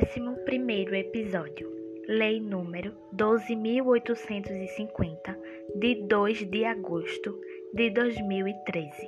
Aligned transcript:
Décimo 0.00 0.32
primeiro 0.46 0.94
episódio. 0.94 1.68
Lei 2.08 2.40
número 2.40 2.96
12.850, 3.14 5.36
de 5.78 6.06
2 6.06 6.50
de 6.50 6.64
agosto 6.64 7.38
de 7.74 7.90
2013. 7.90 9.06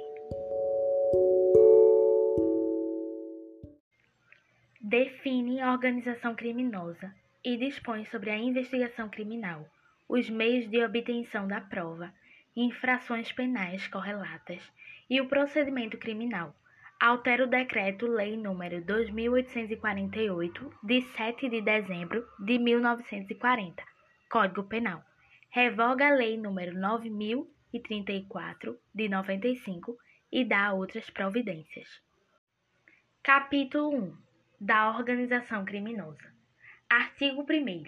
Define 4.82 5.64
organização 5.64 6.34
criminosa 6.34 7.14
e 7.42 7.56
dispõe 7.56 8.04
sobre 8.04 8.28
a 8.28 8.36
investigação 8.36 9.08
criminal, 9.08 9.66
os 10.06 10.28
meios 10.28 10.68
de 10.68 10.84
obtenção 10.84 11.48
da 11.48 11.62
prova, 11.62 12.12
infrações 12.54 13.32
penais 13.32 13.88
correlatas 13.88 14.60
e 15.08 15.22
o 15.22 15.26
procedimento 15.26 15.96
criminal 15.96 16.54
altera 17.02 17.42
o 17.42 17.48
Decreto-Lei 17.48 18.36
nº 18.36 18.84
2848, 18.84 20.72
de 20.84 21.02
7 21.02 21.48
de 21.48 21.60
dezembro 21.60 22.24
de 22.38 22.60
1940, 22.60 23.82
Código 24.30 24.62
Penal. 24.62 25.02
Revoga 25.50 26.06
a 26.06 26.14
Lei 26.14 26.36
nº 26.36 26.72
9034, 26.72 28.78
de 28.94 29.08
95, 29.08 29.98
e 30.30 30.44
dá 30.44 30.72
outras 30.72 31.10
providências. 31.10 32.00
Capítulo 33.20 33.96
1 33.96 34.16
da 34.60 34.90
Organização 34.90 35.64
Criminosa. 35.64 36.32
Artigo 36.88 37.42
1. 37.42 37.84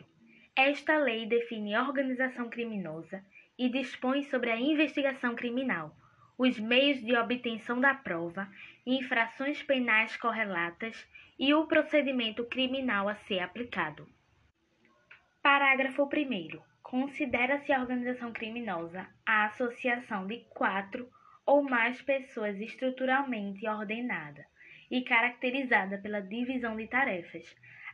Esta 0.56 0.98
lei 0.98 1.24
define 1.26 1.78
organização 1.78 2.48
criminosa 2.48 3.24
e 3.56 3.68
dispõe 3.68 4.24
sobre 4.24 4.50
a 4.50 4.56
investigação 4.56 5.36
criminal 5.36 5.96
os 6.36 6.58
meios 6.58 7.00
de 7.00 7.16
obtenção 7.16 7.80
da 7.80 7.94
prova, 7.94 8.48
infrações 8.86 9.62
penais 9.62 10.16
correlatas 10.16 11.08
e 11.38 11.54
o 11.54 11.66
procedimento 11.66 12.44
criminal 12.44 13.08
a 13.08 13.14
ser 13.14 13.40
aplicado. 13.40 14.06
Parágrafo 15.42 16.04
1. 16.04 16.60
Considera-se 16.82 17.72
a 17.72 17.80
organização 17.80 18.32
criminosa 18.32 19.08
a 19.26 19.46
associação 19.46 20.26
de 20.26 20.40
quatro 20.50 21.08
ou 21.46 21.62
mais 21.62 22.00
pessoas 22.02 22.60
estruturalmente 22.60 23.66
ordenada 23.66 24.46
e 24.90 25.02
caracterizada 25.02 25.98
pela 25.98 26.20
divisão 26.20 26.76
de 26.76 26.86
tarefas, 26.86 27.44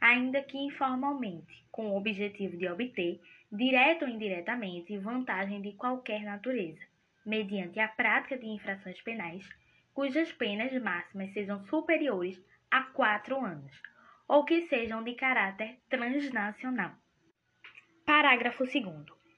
ainda 0.00 0.42
que 0.42 0.58
informalmente, 0.58 1.64
com 1.70 1.91
o 1.91 1.96
objetivo 1.96 2.56
de 2.56 2.68
obter, 2.68 3.20
direto 3.50 4.05
ou 4.05 4.08
indiretamente, 4.08 4.98
vantagem 4.98 5.62
de 5.62 5.72
qualquer 5.72 6.22
natureza 6.22 6.84
mediante 7.24 7.78
a 7.78 7.88
prática 7.88 8.36
de 8.36 8.46
infrações 8.46 9.00
penais 9.02 9.46
cujas 9.92 10.33
penas 10.33 10.72
máximas 10.83 11.33
sejam 11.33 11.62
superiores 11.64 12.41
a 12.70 12.83
quatro 12.83 13.44
anos, 13.44 13.72
ou 14.28 14.44
que 14.44 14.62
sejam 14.69 15.02
de 15.02 15.14
caráter 15.14 15.78
transnacional. 15.88 16.92
Parágrafo 18.06 18.64
2. 18.64 18.84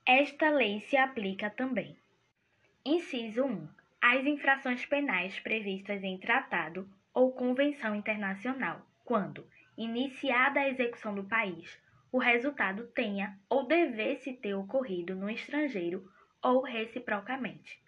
Esta 0.06 0.50
lei 0.50 0.80
se 0.80 0.96
aplica 0.96 1.50
também. 1.50 1.96
Inciso 2.84 3.44
1. 3.44 3.68
Às 4.00 4.26
infrações 4.26 4.84
penais 4.86 5.38
previstas 5.40 6.02
em 6.02 6.18
tratado 6.18 6.88
ou 7.14 7.32
convenção 7.32 7.94
internacional, 7.94 8.84
quando, 9.04 9.46
iniciada 9.76 10.60
a 10.60 10.68
execução 10.68 11.14
do 11.14 11.24
país, 11.24 11.78
o 12.10 12.18
resultado 12.18 12.86
tenha 12.88 13.38
ou 13.48 13.66
devesse 13.66 14.32
ter 14.34 14.54
ocorrido 14.54 15.14
no 15.14 15.30
estrangeiro 15.30 16.10
ou 16.42 16.62
reciprocamente. 16.62 17.81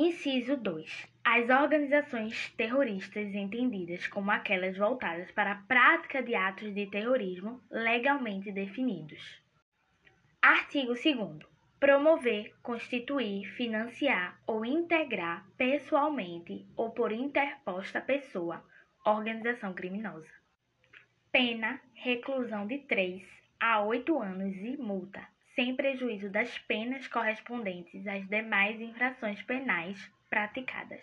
Inciso 0.00 0.56
2. 0.56 1.08
As 1.24 1.50
organizações 1.50 2.52
terroristas 2.56 3.34
entendidas 3.34 4.06
como 4.06 4.30
aquelas 4.30 4.76
voltadas 4.76 5.28
para 5.32 5.50
a 5.50 5.62
prática 5.62 6.22
de 6.22 6.36
atos 6.36 6.72
de 6.72 6.86
terrorismo 6.86 7.60
legalmente 7.68 8.52
definidos. 8.52 9.42
Artigo 10.40 10.94
2. 10.94 11.44
Promover, 11.80 12.54
constituir, 12.62 13.48
financiar 13.56 14.40
ou 14.46 14.64
integrar 14.64 15.44
pessoalmente 15.56 16.64
ou 16.76 16.92
por 16.92 17.10
interposta 17.10 18.00
pessoa 18.00 18.64
organização 19.04 19.74
criminosa. 19.74 20.30
Pena: 21.32 21.80
reclusão 21.94 22.68
de 22.68 22.78
3 22.78 23.24
a 23.58 23.82
8 23.82 24.22
anos 24.22 24.54
e 24.58 24.76
multa 24.76 25.26
sem 25.58 25.74
prejuízo 25.74 26.30
das 26.30 26.56
penas 26.56 27.08
correspondentes 27.08 28.06
às 28.06 28.24
demais 28.28 28.80
infrações 28.80 29.42
penais 29.42 29.98
praticadas. 30.30 31.02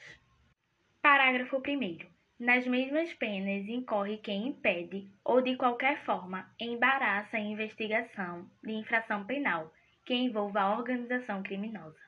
Parágrafo 1.01 1.57
1. 1.57 2.07
Nas 2.39 2.65
mesmas 2.65 3.11
penas 3.15 3.67
incorre 3.67 4.17
quem 4.19 4.47
impede 4.47 5.11
ou 5.25 5.41
de 5.41 5.57
qualquer 5.57 6.01
forma 6.05 6.49
embaraça 6.57 7.35
a 7.35 7.41
investigação 7.41 8.49
de 8.63 8.71
infração 8.71 9.25
penal 9.25 9.73
que 10.05 10.13
envolva 10.13 10.61
a 10.61 10.77
organização 10.77 11.43
criminosa. 11.43 11.99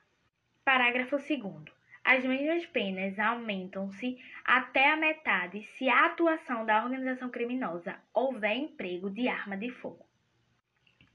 Parágrafo 0.63 1.17
2. 1.17 1.65
As 2.01 2.23
mesmas 2.23 2.65
penas 2.67 3.19
aumentam-se 3.19 4.17
até 4.45 4.89
a 4.89 4.95
metade 4.95 5.63
se 5.63 5.89
a 5.89 6.05
atuação 6.05 6.65
da 6.65 6.81
organização 6.81 7.29
criminosa 7.29 7.99
houver 8.13 8.55
emprego 8.55 9.09
de 9.09 9.27
arma 9.27 9.57
de 9.57 9.69
fogo. 9.69 10.07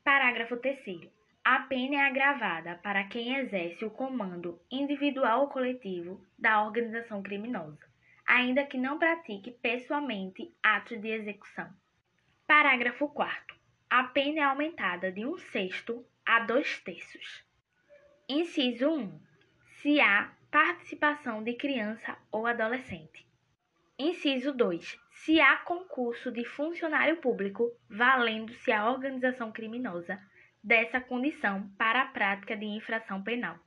Parágrafo 0.05 0.59
3. 0.59 1.22
A 1.45 1.59
pena 1.59 1.97
é 1.97 2.01
agravada 2.07 2.77
para 2.85 3.03
quem 3.03 3.35
exerce 3.35 3.85
o 3.85 3.91
comando 3.91 4.61
individual 4.71 5.41
ou 5.41 5.49
coletivo 5.49 6.25
da 6.39 6.65
organização 6.65 7.21
criminosa, 7.21 7.85
ainda 8.25 8.65
que 8.65 8.79
não 8.79 8.97
pratique 8.97 9.51
pessoalmente 9.51 10.55
atos 10.63 11.01
de 11.01 11.09
execução. 11.09 11.69
Parágrafo 12.47 13.09
4. 13.09 13.57
A 13.91 14.05
pena 14.05 14.39
é 14.39 14.45
aumentada 14.45 15.11
de 15.11 15.27
um 15.27 15.37
sexto 15.37 16.07
a 16.25 16.39
dois 16.39 16.79
terços. 16.79 17.45
Inciso 18.29 18.89
1. 18.89 19.21
Se 19.81 20.01
há 20.01 20.33
participação 20.49 21.43
de 21.43 21.55
criança 21.55 22.17
ou 22.31 22.47
adolescente. 22.47 23.27
Inciso 23.99 24.53
2. 24.53 24.97
Se 25.11 25.41
há 25.41 25.57
concurso 25.57 26.31
de 26.31 26.45
funcionário 26.45 27.17
público 27.17 27.69
valendo-se 27.91 28.71
a 28.71 28.89
organização 28.89 29.51
criminosa 29.51 30.23
dessa 30.63 31.01
condição 31.01 31.69
para 31.77 32.03
a 32.03 32.07
prática 32.07 32.57
de 32.57 32.65
infração 32.65 33.23
penal. 33.23 33.59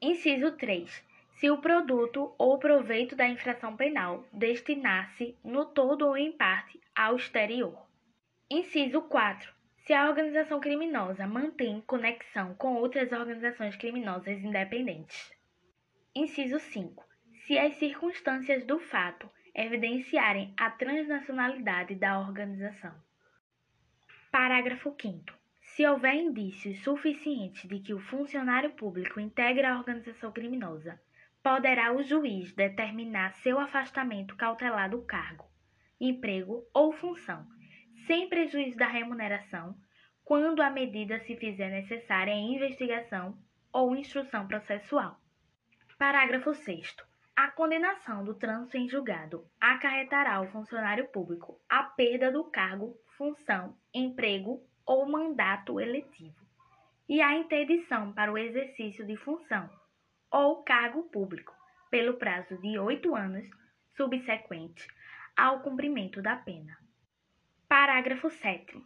Inciso 0.00 0.52
3. 0.52 1.04
Se 1.36 1.50
o 1.50 1.58
produto 1.58 2.34
ou 2.38 2.58
proveito 2.58 3.14
da 3.14 3.28
infração 3.28 3.76
penal 3.76 4.24
destinar-se, 4.32 5.36
no 5.44 5.66
todo 5.66 6.06
ou 6.06 6.16
em 6.16 6.32
parte, 6.32 6.80
ao 6.94 7.16
exterior. 7.16 7.86
Inciso 8.50 9.02
4. 9.02 9.52
Se 9.84 9.92
a 9.92 10.08
organização 10.08 10.60
criminosa 10.60 11.26
mantém 11.26 11.80
conexão 11.82 12.54
com 12.54 12.74
outras 12.74 13.12
organizações 13.12 13.76
criminosas 13.76 14.42
independentes. 14.42 15.32
Inciso 16.14 16.58
5. 16.58 17.04
Se 17.46 17.58
as 17.58 17.74
circunstâncias 17.74 18.64
do 18.64 18.78
fato 18.78 19.30
evidenciarem 19.54 20.52
a 20.56 20.70
transnacionalidade 20.70 21.94
da 21.94 22.18
organização. 22.18 22.94
Parágrafo 24.30 24.94
5. 25.00 25.45
Se 25.76 25.86
houver 25.86 26.14
indícios 26.14 26.82
suficientes 26.82 27.68
de 27.68 27.80
que 27.80 27.92
o 27.92 28.00
funcionário 28.00 28.70
público 28.70 29.20
integra 29.20 29.74
a 29.74 29.76
organização 29.76 30.32
criminosa, 30.32 30.98
poderá 31.42 31.92
o 31.92 32.02
juiz 32.02 32.50
determinar 32.54 33.34
seu 33.34 33.60
afastamento 33.60 34.34
cautelar 34.36 34.88
do 34.88 35.02
cargo, 35.02 35.44
emprego 36.00 36.66
ou 36.72 36.94
função, 36.94 37.46
sem 38.06 38.26
prejuízo 38.26 38.78
da 38.78 38.86
remuneração, 38.86 39.76
quando 40.24 40.62
a 40.62 40.70
medida 40.70 41.20
se 41.20 41.36
fizer 41.36 41.68
necessária 41.68 42.32
em 42.32 42.56
investigação 42.56 43.38
ou 43.70 43.94
instrução 43.94 44.48
processual. 44.48 45.20
Parágrafo 45.98 46.54
6. 46.54 46.96
A 47.36 47.50
condenação 47.50 48.24
do 48.24 48.32
trânsito 48.32 48.78
em 48.78 48.88
julgado 48.88 49.46
acarretará 49.60 50.36
ao 50.36 50.46
funcionário 50.46 51.06
público 51.08 51.60
a 51.68 51.82
perda 51.82 52.32
do 52.32 52.44
cargo, 52.44 52.96
função, 53.18 53.76
emprego 53.92 54.66
ou 54.86 55.04
mandato 55.06 55.80
eletivo, 55.80 56.46
e 57.08 57.20
a 57.20 57.34
interdição 57.34 58.12
para 58.12 58.32
o 58.32 58.38
exercício 58.38 59.04
de 59.04 59.16
função 59.16 59.68
ou 60.30 60.62
cargo 60.62 61.02
público 61.04 61.54
pelo 61.90 62.14
prazo 62.14 62.56
de 62.58 62.78
oito 62.78 63.14
anos 63.14 63.48
subsequente 63.96 64.86
ao 65.36 65.60
cumprimento 65.60 66.22
da 66.22 66.36
pena. 66.36 66.78
Parágrafo 67.68 68.30
7. 68.30 68.80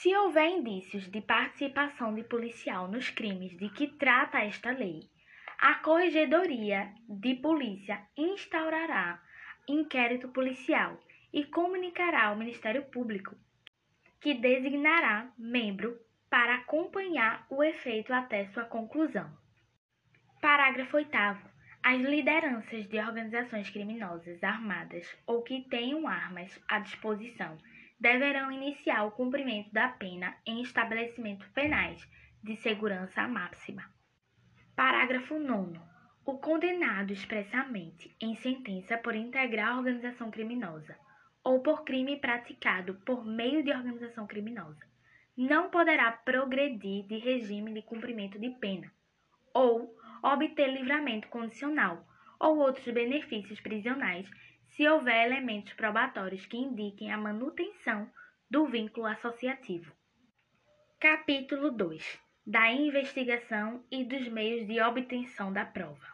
Se 0.00 0.14
houver 0.16 0.48
indícios 0.48 1.08
de 1.10 1.20
participação 1.20 2.14
de 2.14 2.24
policial 2.24 2.88
nos 2.88 3.10
crimes 3.10 3.56
de 3.56 3.68
que 3.68 3.86
trata 3.86 4.44
esta 4.44 4.70
lei, 4.70 5.08
a 5.58 5.76
Corregedoria 5.76 6.92
de 7.08 7.34
Polícia 7.36 8.06
instaurará 8.16 9.22
inquérito 9.68 10.28
policial 10.28 10.98
e 11.32 11.44
comunicará 11.44 12.26
ao 12.26 12.36
Ministério 12.36 12.84
Público 12.84 13.36
que 14.24 14.32
designará 14.32 15.30
membro 15.36 16.00
para 16.30 16.54
acompanhar 16.54 17.46
o 17.50 17.62
efeito 17.62 18.10
até 18.10 18.46
sua 18.46 18.64
conclusão. 18.64 19.30
Parágrafo 20.40 20.96
8. 20.96 21.10
As 21.82 22.00
lideranças 22.00 22.88
de 22.88 22.98
organizações 22.98 23.68
criminosas 23.68 24.42
armadas 24.42 25.14
ou 25.26 25.42
que 25.42 25.68
tenham 25.68 26.08
armas 26.08 26.58
à 26.66 26.78
disposição 26.78 27.58
deverão 28.00 28.50
iniciar 28.50 29.04
o 29.04 29.10
cumprimento 29.10 29.70
da 29.74 29.88
pena 29.88 30.34
em 30.46 30.62
estabelecimentos 30.62 31.46
penais 31.48 32.08
de 32.42 32.56
segurança 32.56 33.28
máxima. 33.28 33.84
Parágrafo 34.74 35.38
9. 35.38 35.78
O 36.24 36.38
condenado 36.38 37.12
expressamente 37.12 38.16
em 38.18 38.34
sentença 38.36 38.96
por 38.96 39.14
integrar 39.14 39.76
organização 39.76 40.30
criminosa 40.30 40.96
ou 41.44 41.60
por 41.60 41.84
crime 41.84 42.16
praticado 42.16 42.94
por 43.06 43.24
meio 43.24 43.62
de 43.62 43.70
organização 43.70 44.26
criminosa 44.26 44.80
não 45.36 45.68
poderá 45.68 46.10
progredir 46.10 47.06
de 47.06 47.18
regime 47.18 47.72
de 47.72 47.82
cumprimento 47.82 48.38
de 48.38 48.50
pena 48.50 48.90
ou 49.52 49.94
obter 50.22 50.72
livramento 50.72 51.28
condicional 51.28 52.06
ou 52.40 52.58
outros 52.58 52.92
benefícios 52.92 53.60
prisionais 53.60 54.28
se 54.70 54.88
houver 54.88 55.26
elementos 55.26 55.72
probatórios 55.74 56.46
que 56.46 56.56
indiquem 56.56 57.12
a 57.12 57.18
manutenção 57.18 58.10
do 58.50 58.66
vínculo 58.66 59.06
associativo. 59.06 59.92
Capítulo 60.98 61.70
2 61.70 62.24
da 62.46 62.70
investigação 62.70 63.82
e 63.90 64.04
dos 64.04 64.28
meios 64.28 64.66
de 64.66 64.80
obtenção 64.80 65.50
da 65.52 65.64
prova. 65.64 66.06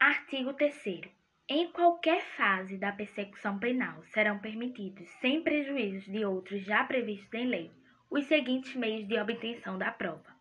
Artigo 0.00 0.54
3. 0.54 1.17
Em 1.50 1.72
qualquer 1.72 2.20
fase 2.36 2.76
da 2.76 2.92
persecução 2.92 3.58
penal 3.58 4.04
serão 4.12 4.38
permitidos, 4.38 5.08
sem 5.20 5.42
prejuízo 5.42 6.12
de 6.12 6.22
outros 6.22 6.62
já 6.62 6.84
previstos 6.84 7.32
em 7.32 7.46
lei, 7.46 7.70
os 8.10 8.26
seguintes 8.26 8.74
meios 8.76 9.08
de 9.08 9.18
obtenção 9.18 9.78
da 9.78 9.90
prova: 9.90 10.36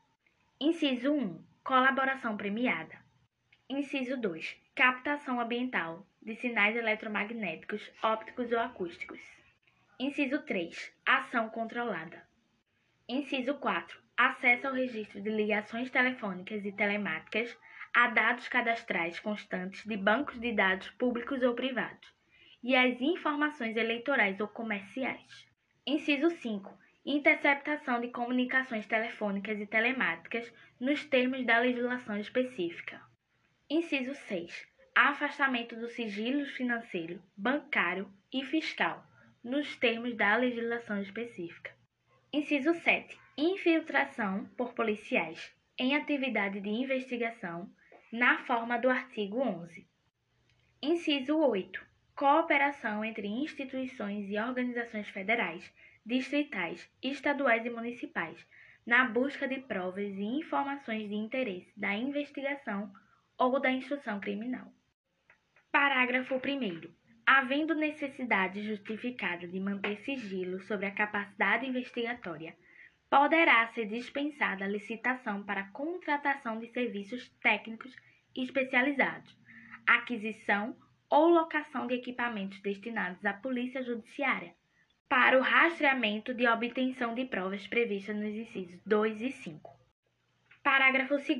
Inciso 0.59 1.13
1. 1.13 1.41
Colaboração 1.63 2.35
premiada. 2.35 2.97
Inciso 3.69 4.17
2. 4.17 4.57
Captação 4.75 5.39
ambiental 5.39 6.05
de 6.21 6.35
sinais 6.35 6.75
eletromagnéticos, 6.75 7.89
ópticos 8.03 8.51
ou 8.51 8.59
acústicos. 8.59 9.21
Inciso 9.97 10.41
3. 10.41 10.93
Ação 11.05 11.49
controlada. 11.49 12.21
Inciso 13.07 13.55
4 13.55 13.97
acesso 14.17 14.67
ao 14.67 14.73
registro 14.73 15.21
de 15.21 15.29
ligações 15.29 15.89
telefônicas 15.91 16.65
e 16.65 16.71
telemáticas 16.71 17.55
a 17.97 18.09
dados 18.09 18.47
cadastrais 18.47 19.19
constantes 19.19 19.83
de 19.83 19.97
bancos 19.97 20.39
de 20.39 20.51
dados 20.51 20.87
públicos 20.91 21.41
ou 21.41 21.55
privados 21.55 22.07
e 22.63 22.75
as 22.75 23.01
informações 23.01 23.75
eleitorais 23.75 24.39
ou 24.39 24.47
comerciais. 24.47 25.47
Inciso 25.83 26.29
5. 26.29 26.77
Interceptação 27.03 27.99
de 27.99 28.09
comunicações 28.09 28.85
telefônicas 28.85 29.59
e 29.59 29.65
telemáticas 29.65 30.53
nos 30.79 31.03
termos 31.05 31.43
da 31.43 31.57
legislação 31.57 32.19
específica. 32.19 33.01
Inciso 33.67 34.13
6. 34.13 34.67
Afastamento 34.93 35.75
do 35.75 35.89
sigilo 35.89 36.45
financeiro, 36.45 37.19
bancário 37.35 38.07
e 38.31 38.45
fiscal 38.45 39.03
nos 39.43 39.75
termos 39.75 40.15
da 40.15 40.35
legislação 40.35 41.01
específica. 41.01 41.75
Inciso 42.31 42.75
7 42.75 43.17
infiltração 43.35 44.45
por 44.55 44.73
policiais 44.73 45.51
em 45.79 45.95
atividade 45.95 46.59
de 46.59 46.69
investigação 46.69 47.67
na 48.11 48.37
forma 48.45 48.77
do 48.77 48.89
artigo 48.89 49.39
11. 49.39 49.85
Inciso 50.81 51.37
8. 51.37 51.85
Cooperação 52.15 53.03
entre 53.03 53.27
instituições 53.27 54.29
e 54.29 54.37
organizações 54.39 55.07
federais, 55.09 55.69
distritais, 56.05 56.89
estaduais 57.03 57.65
e 57.65 57.69
municipais 57.69 58.47
na 58.85 59.03
busca 59.03 59.45
de 59.45 59.59
provas 59.59 60.13
e 60.15 60.23
informações 60.23 61.09
de 61.09 61.15
interesse 61.15 61.77
da 61.77 61.93
investigação 61.93 62.89
ou 63.37 63.59
da 63.59 63.69
instrução 63.69 64.21
criminal. 64.21 64.71
Parágrafo 65.69 66.35
1. 66.35 66.89
Havendo 67.25 67.75
necessidade 67.75 68.65
justificada 68.65 69.45
de 69.45 69.59
manter 69.59 69.97
sigilo 69.97 70.61
sobre 70.61 70.85
a 70.85 70.95
capacidade 70.95 71.65
investigatória 71.65 72.55
poderá 73.09 73.67
ser 73.67 73.85
dispensada 73.85 74.65
a 74.65 74.67
licitação 74.67 75.43
para 75.43 75.69
contratação 75.71 76.59
de 76.59 76.67
serviços 76.67 77.29
técnicos 77.41 77.95
especializados, 78.35 79.35
aquisição 79.85 80.75
ou 81.09 81.29
locação 81.29 81.87
de 81.87 81.95
equipamentos 81.95 82.59
destinados 82.59 83.25
à 83.25 83.33
Polícia 83.33 83.81
Judiciária, 83.81 84.53
para 85.07 85.37
o 85.37 85.41
rastreamento 85.41 86.33
de 86.33 86.45
obtenção 86.45 87.15
de 87.15 87.23
provas 87.23 87.65
previstas 87.65 88.15
nos 88.15 88.33
incisos 88.33 88.81
2 88.85 89.21
e 89.21 89.31
5. 89.31 89.77
Parágrafo 90.61 91.15
2. 91.15 91.37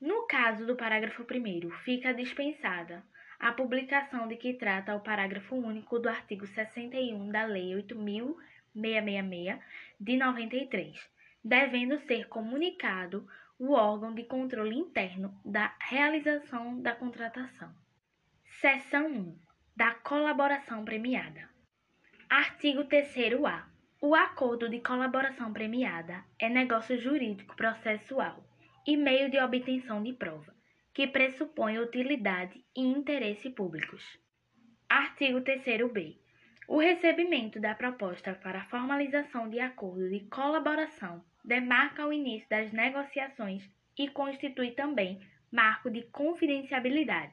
No 0.00 0.24
caso 0.28 0.64
do 0.64 0.76
parágrafo 0.76 1.24
1, 1.24 1.70
fica 1.82 2.14
dispensada 2.14 3.04
a 3.40 3.52
publicação 3.52 4.28
de 4.28 4.36
que 4.36 4.54
trata 4.54 4.94
o 4.94 5.00
parágrafo 5.00 5.56
único 5.56 5.98
do 5.98 6.08
artigo 6.08 6.46
61 6.46 7.30
da 7.30 7.44
Lei 7.44 7.72
8.000 7.72 8.36
666 8.74 9.58
de 9.98 10.16
93, 10.16 11.10
devendo 11.44 11.98
ser 12.00 12.28
comunicado 12.28 13.26
o 13.58 13.72
órgão 13.72 14.14
de 14.14 14.24
controle 14.24 14.74
interno 14.74 15.38
da 15.44 15.74
realização 15.80 16.80
da 16.80 16.94
contratação. 16.94 17.74
Seção 18.60 19.06
1 19.06 19.38
da 19.76 19.94
colaboração 19.94 20.84
premiada. 20.84 21.48
Artigo 22.28 22.84
3º-A. 22.84 23.68
O 24.00 24.14
acordo 24.14 24.68
de 24.68 24.80
colaboração 24.80 25.52
premiada 25.52 26.24
é 26.38 26.48
negócio 26.48 26.98
jurídico 26.98 27.56
processual 27.56 28.42
e 28.86 28.96
meio 28.96 29.30
de 29.30 29.38
obtenção 29.38 30.02
de 30.02 30.12
prova, 30.12 30.54
que 30.94 31.06
pressupõe 31.06 31.78
utilidade 31.78 32.64
e 32.76 32.80
interesse 32.80 33.50
públicos. 33.50 34.02
Artigo 34.88 35.40
3º-B. 35.40 36.19
O 36.72 36.78
recebimento 36.78 37.58
da 37.58 37.74
proposta 37.74 38.32
para 38.32 38.60
a 38.60 38.64
formalização 38.66 39.50
de 39.50 39.58
acordo 39.58 40.08
de 40.08 40.20
colaboração 40.26 41.20
demarca 41.44 42.06
o 42.06 42.12
início 42.12 42.48
das 42.48 42.70
negociações 42.70 43.68
e 43.98 44.08
constitui 44.08 44.70
também 44.70 45.20
marco 45.50 45.90
de 45.90 46.02
confidencialidade, 46.12 47.32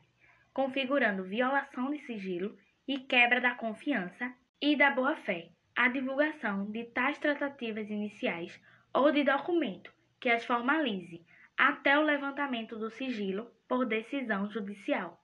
configurando 0.51 1.23
violação 1.23 1.91
de 1.91 1.99
sigilo 1.99 2.57
e 2.87 2.97
quebra 2.97 3.39
da 3.39 3.53
confiança 3.53 4.33
e 4.59 4.75
da 4.75 4.89
boa-fé, 4.89 5.49
a 5.75 5.87
divulgação 5.87 6.71
de 6.71 6.85
tais 6.85 7.19
tratativas 7.19 7.91
iniciais 7.91 8.59
ou 8.91 9.11
de 9.11 9.23
documento 9.23 9.93
que 10.19 10.31
as 10.31 10.43
formalize 10.45 11.23
até 11.55 11.95
o 11.95 12.01
levantamento 12.01 12.75
do 12.75 12.89
sigilo 12.89 13.51
por 13.67 13.85
decisão 13.85 14.49
judicial. 14.49 15.23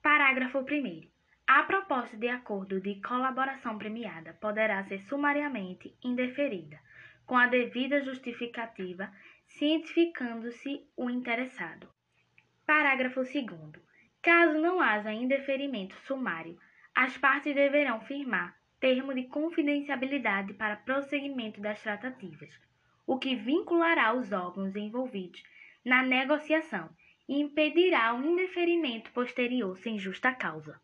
Parágrafo 0.00 0.60
1. 0.60 1.11
A 1.54 1.64
proposta 1.64 2.16
de 2.16 2.28
acordo 2.28 2.80
de 2.80 2.94
colaboração 3.02 3.76
premiada 3.76 4.32
poderá 4.40 4.82
ser 4.84 5.00
sumariamente 5.02 5.94
indeferida, 6.02 6.80
com 7.26 7.36
a 7.36 7.46
devida 7.46 8.02
justificativa, 8.02 9.12
cientificando-se 9.46 10.82
o 10.96 11.10
interessado. 11.10 11.90
Parágrafo 12.64 13.20
2. 13.20 13.36
Caso 14.22 14.58
não 14.60 14.80
haja 14.80 15.12
indeferimento 15.12 15.94
sumário, 16.06 16.58
as 16.94 17.18
partes 17.18 17.54
deverão 17.54 18.00
firmar 18.00 18.56
termo 18.80 19.12
de 19.12 19.24
confidencialidade 19.24 20.54
para 20.54 20.76
prosseguimento 20.76 21.60
das 21.60 21.82
tratativas, 21.82 22.58
o 23.06 23.18
que 23.18 23.36
vinculará 23.36 24.14
os 24.14 24.32
órgãos 24.32 24.74
envolvidos 24.74 25.42
na 25.84 26.02
negociação 26.02 26.88
e 27.28 27.38
impedirá 27.38 28.14
o 28.14 28.24
indeferimento 28.24 29.12
posterior 29.12 29.76
sem 29.76 29.98
justa 29.98 30.32
causa. 30.32 30.80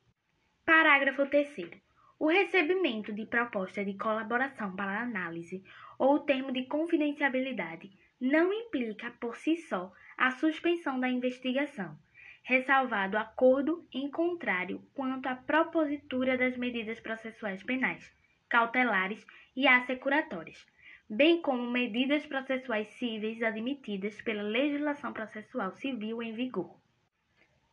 Parágrafo 0.69 1.25
3. 1.25 1.81
O 2.19 2.29
recebimento 2.29 3.11
de 3.11 3.25
proposta 3.25 3.83
de 3.83 3.95
colaboração 3.95 4.77
para 4.77 5.01
análise 5.01 5.65
ou 5.99 6.21
termo 6.21 6.53
de 6.53 6.67
confidencialidade 6.67 7.91
não 8.21 8.53
implica 8.53 9.11
por 9.13 9.35
si 9.35 9.57
só 9.57 9.91
a 10.19 10.31
suspensão 10.31 11.01
da 11.01 11.09
investigação, 11.09 11.99
ressalvado 12.43 13.17
acordo 13.17 13.89
em 13.91 14.11
contrário 14.11 14.83
quanto 14.93 15.27
à 15.27 15.37
propositura 15.37 16.37
das 16.37 16.55
medidas 16.59 17.01
processuais 17.01 17.63
penais, 17.63 18.15
cautelares 18.47 19.27
e 19.57 19.67
assecuratórias, 19.67 20.67
bem 21.09 21.41
como 21.41 21.71
medidas 21.71 22.27
processuais 22.27 22.89
cíveis 22.89 23.43
admitidas 23.43 24.21
pela 24.21 24.43
legislação 24.43 25.15
processual 25.15 25.73
civil 25.73 26.23
em 26.23 26.35
vigor. 26.35 26.79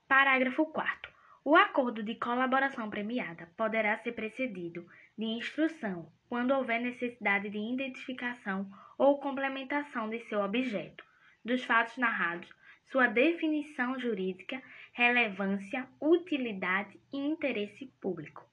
Parágrafo 0.08 0.66
4. 0.68 1.15
O 1.48 1.56
acordo 1.56 2.02
de 2.02 2.16
colaboração 2.16 2.90
premiada 2.90 3.48
poderá 3.56 4.00
ser 4.00 4.14
precedido 4.14 4.84
de 5.16 5.26
instrução 5.26 6.12
quando 6.28 6.50
houver 6.50 6.82
necessidade 6.82 7.52
de 7.52 7.60
identificação 7.60 8.68
ou 8.98 9.20
complementação 9.20 10.10
de 10.10 10.22
seu 10.22 10.42
objeto, 10.42 11.06
dos 11.46 11.64
fatos 11.64 11.98
narrados, 11.98 12.50
sua 12.86 13.06
definição 13.06 14.00
jurídica, 14.00 14.60
relevância, 14.92 15.88
utilidade 16.02 17.00
e 17.14 17.18
interesse 17.20 17.94
público. 18.02 18.44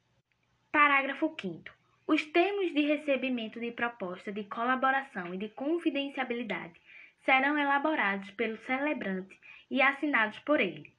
Parágrafo 0.70 1.34
5. 1.40 1.74
Os 2.06 2.22
termos 2.26 2.74
de 2.74 2.82
recebimento 2.82 3.58
de 3.58 3.70
proposta 3.70 4.30
de 4.30 4.44
colaboração 4.44 5.32
e 5.32 5.38
de 5.38 5.48
confidencialidade 5.48 6.78
serão 7.24 7.56
elaborados 7.56 8.30
pelo 8.32 8.58
celebrante 8.66 9.34
e 9.70 9.80
assinados 9.80 10.38
por 10.40 10.60
ele, 10.60 10.92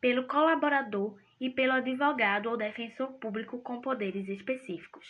pelo 0.00 0.24
colaborador 0.26 1.16
e 1.40 1.50
pelo 1.50 1.72
advogado 1.72 2.50
ou 2.50 2.56
defensor 2.56 3.12
público 3.14 3.58
com 3.60 3.80
poderes 3.80 4.28
específicos. 4.28 5.06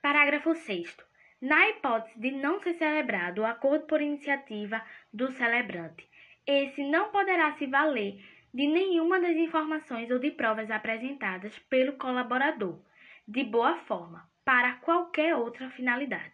Parágrafo 0.00 0.54
6. 0.54 0.96
Na 1.40 1.68
hipótese 1.68 2.18
de 2.18 2.30
não 2.32 2.60
ser 2.60 2.74
celebrado 2.74 3.42
o 3.42 3.46
acordo 3.46 3.86
por 3.86 4.00
iniciativa 4.00 4.82
do 5.12 5.30
celebrante, 5.30 6.08
esse 6.46 6.82
não 6.82 7.10
poderá 7.10 7.52
se 7.52 7.66
valer 7.66 8.24
de 8.52 8.66
nenhuma 8.66 9.20
das 9.20 9.36
informações 9.36 10.10
ou 10.10 10.18
de 10.18 10.30
provas 10.30 10.70
apresentadas 10.70 11.58
pelo 11.70 11.92
colaborador, 11.92 12.80
de 13.26 13.44
boa 13.44 13.76
forma, 13.80 14.28
para 14.44 14.74
qualquer 14.76 15.36
outra 15.36 15.68
finalidade. 15.70 16.32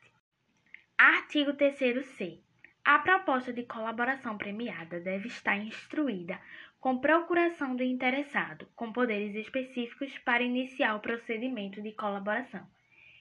Artigo 0.97 1.53
3c. 1.53 2.39
A 2.85 2.99
proposta 3.01 3.53
de 3.53 3.65
colaboração 3.65 4.39
premiada 4.39 5.01
deve 5.01 5.27
estar 5.27 5.57
instruída 5.57 6.41
com 6.85 6.99
procuração 6.99 7.75
do 7.75 7.83
interessado, 7.83 8.69
com 8.77 8.93
poderes 8.93 9.35
específicos 9.35 10.19
para 10.19 10.43
iniciar 10.43 10.95
o 10.95 11.01
procedimento 11.01 11.81
de 11.81 11.93
colaboração 11.93 12.61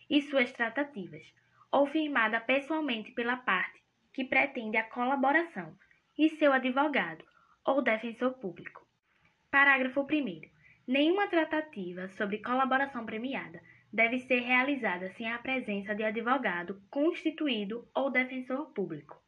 e 0.09 0.21
suas 0.21 0.51
tratativas, 0.51 1.23
ou 1.71 1.87
firmada 1.87 2.41
pessoalmente 2.41 3.13
pela 3.13 3.37
parte 3.37 3.81
que 4.11 4.25
pretende 4.25 4.75
a 4.75 4.83
colaboração 4.83 5.77
e 6.17 6.31
seu 6.31 6.51
advogado 6.51 7.23
ou 7.65 7.81
defensor 7.81 8.33
público. 8.33 8.85
Parágrafo 9.49 10.01
1. 10.01 10.41
Nenhuma 10.85 11.29
tratativa 11.29 12.09
sobre 12.09 12.39
colaboração 12.39 13.05
premiada 13.05 13.61
deve 13.93 14.19
ser 14.19 14.41
realizada 14.41 15.09
sem 15.11 15.31
a 15.31 15.37
presença 15.37 15.95
de 15.95 16.03
advogado 16.03 16.81
constituído 16.89 17.87
ou 17.95 18.11
defensor 18.11 18.73
público. 18.73 19.23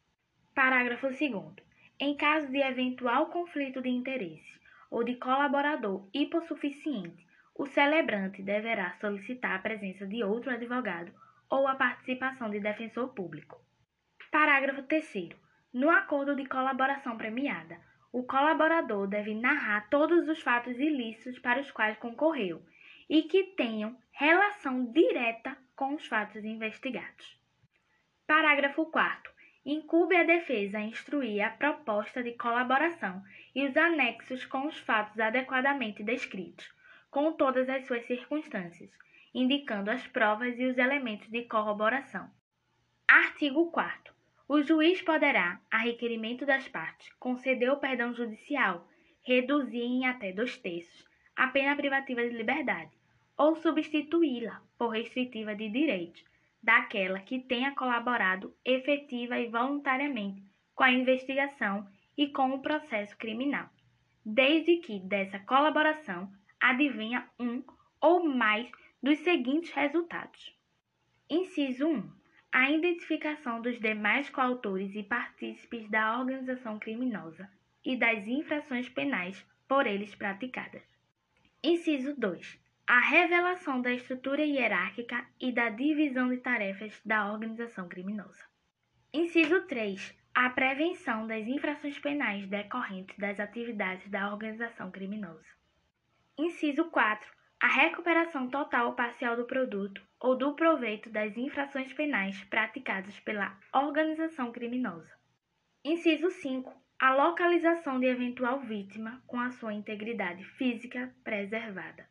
Parágrafo 0.54 1.06
2. 1.06 1.65
Em 1.98 2.14
caso 2.14 2.48
de 2.48 2.58
eventual 2.58 3.26
conflito 3.26 3.80
de 3.80 3.88
interesse 3.88 4.60
ou 4.90 5.02
de 5.02 5.16
colaborador 5.16 6.06
hipossuficiente, 6.12 7.26
o 7.54 7.64
celebrante 7.66 8.42
deverá 8.42 8.92
solicitar 9.00 9.56
a 9.56 9.58
presença 9.58 10.06
de 10.06 10.22
outro 10.22 10.50
advogado 10.50 11.10
ou 11.48 11.66
a 11.66 11.74
participação 11.74 12.50
de 12.50 12.60
defensor 12.60 13.14
público. 13.14 13.58
Parágrafo 14.30 14.82
3. 14.82 15.30
No 15.72 15.88
acordo 15.88 16.36
de 16.36 16.44
colaboração 16.46 17.16
premiada, 17.16 17.80
o 18.12 18.22
colaborador 18.24 19.06
deve 19.06 19.34
narrar 19.34 19.88
todos 19.88 20.28
os 20.28 20.42
fatos 20.42 20.78
ilícitos 20.78 21.38
para 21.38 21.60
os 21.60 21.70
quais 21.70 21.96
concorreu 21.96 22.62
e 23.08 23.22
que 23.22 23.54
tenham 23.56 23.96
relação 24.12 24.92
direta 24.92 25.56
com 25.74 25.94
os 25.94 26.06
fatos 26.06 26.44
investigados. 26.44 27.40
Parágrafo 28.26 28.84
4. 28.86 29.35
Incube 29.68 30.14
a 30.14 30.22
defesa 30.22 30.78
instruir 30.78 31.44
a 31.44 31.50
proposta 31.50 32.22
de 32.22 32.34
colaboração 32.34 33.20
e 33.52 33.66
os 33.66 33.76
anexos 33.76 34.46
com 34.46 34.68
os 34.68 34.78
fatos 34.78 35.18
adequadamente 35.18 36.04
descritos, 36.04 36.72
com 37.10 37.32
todas 37.32 37.68
as 37.68 37.84
suas 37.84 38.06
circunstâncias, 38.06 38.88
indicando 39.34 39.90
as 39.90 40.06
provas 40.06 40.56
e 40.56 40.66
os 40.66 40.78
elementos 40.78 41.28
de 41.30 41.42
corroboração. 41.46 42.30
Artigo 43.08 43.68
4. 43.72 44.14
O 44.48 44.62
juiz 44.62 45.02
poderá, 45.02 45.60
a 45.68 45.78
requerimento 45.78 46.46
das 46.46 46.68
partes, 46.68 47.12
conceder 47.18 47.72
o 47.72 47.80
perdão 47.80 48.14
judicial, 48.14 48.86
reduzir 49.24 49.82
em 49.82 50.06
até 50.06 50.30
dois 50.30 50.56
terços 50.56 51.04
a 51.34 51.48
pena 51.48 51.74
privativa 51.74 52.22
de 52.22 52.36
liberdade, 52.36 52.96
ou 53.36 53.56
substituí-la 53.56 54.62
por 54.78 54.90
restritiva 54.90 55.56
de 55.56 55.68
direitos 55.68 56.24
daquela 56.66 57.20
que 57.20 57.38
tenha 57.38 57.76
colaborado 57.76 58.52
efetiva 58.64 59.38
e 59.38 59.48
voluntariamente 59.48 60.42
com 60.74 60.82
a 60.82 60.90
investigação 60.90 61.86
e 62.18 62.26
com 62.26 62.50
o 62.50 62.60
processo 62.60 63.16
criminal, 63.16 63.70
desde 64.24 64.78
que 64.78 64.98
dessa 64.98 65.38
colaboração 65.38 66.28
advenha 66.60 67.24
um 67.38 67.62
ou 68.00 68.28
mais 68.28 68.68
dos 69.00 69.20
seguintes 69.20 69.70
resultados. 69.70 70.52
Inciso 71.30 71.86
1 71.86 72.10
a 72.50 72.70
identificação 72.70 73.60
dos 73.60 73.78
demais 73.78 74.28
coautores 74.30 74.92
e 74.96 75.04
partícipes 75.04 75.88
da 75.88 76.18
organização 76.18 76.78
criminosa 76.80 77.48
e 77.84 77.96
das 77.96 78.26
infrações 78.26 78.88
penais 78.88 79.46
por 79.68 79.86
eles 79.86 80.14
praticadas. 80.16 80.82
Inciso 81.62 82.14
2. 82.18 82.58
A 82.88 83.00
revelação 83.00 83.82
da 83.82 83.92
estrutura 83.92 84.44
hierárquica 84.44 85.26
e 85.40 85.50
da 85.50 85.68
divisão 85.70 86.28
de 86.28 86.36
tarefas 86.36 87.00
da 87.04 87.32
organização 87.32 87.88
criminosa. 87.88 88.44
Inciso 89.12 89.62
3. 89.62 90.14
A 90.32 90.50
prevenção 90.50 91.26
das 91.26 91.46
infrações 91.48 91.98
penais 91.98 92.46
decorrentes 92.46 93.18
das 93.18 93.40
atividades 93.40 94.08
da 94.08 94.32
organização 94.32 94.90
criminosa. 94.90 95.48
Inciso 96.38 96.84
4 96.90 97.36
a 97.58 97.68
recuperação 97.68 98.48
total 98.50 98.88
ou 98.88 98.92
parcial 98.92 99.34
do 99.34 99.46
produto 99.46 100.00
ou 100.20 100.36
do 100.36 100.54
proveito 100.54 101.08
das 101.08 101.36
infrações 101.36 101.92
penais 101.92 102.44
praticadas 102.44 103.18
pela 103.20 103.58
organização 103.74 104.52
criminosa. 104.52 105.10
Inciso 105.82 106.30
5. 106.30 106.72
A 107.00 107.14
localização 107.14 107.98
de 107.98 108.06
eventual 108.06 108.60
vítima 108.60 109.22
com 109.26 109.40
a 109.40 109.50
sua 109.50 109.72
integridade 109.72 110.44
física 110.44 111.12
preservada. 111.24 112.06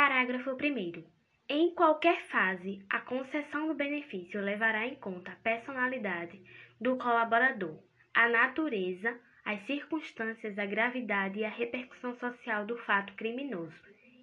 Parágrafo 0.00 0.52
1. 0.52 1.04
Em 1.48 1.74
qualquer 1.74 2.22
fase, 2.28 2.86
a 2.88 3.00
concessão 3.00 3.66
do 3.66 3.74
benefício 3.74 4.40
levará 4.40 4.86
em 4.86 4.94
conta 4.94 5.32
a 5.32 5.36
personalidade 5.42 6.40
do 6.80 6.96
colaborador, 6.96 7.82
a 8.14 8.28
natureza, 8.28 9.18
as 9.44 9.60
circunstâncias, 9.66 10.56
a 10.56 10.64
gravidade 10.66 11.40
e 11.40 11.44
a 11.44 11.50
repercussão 11.50 12.14
social 12.14 12.64
do 12.64 12.76
fato 12.76 13.12
criminoso 13.14 13.74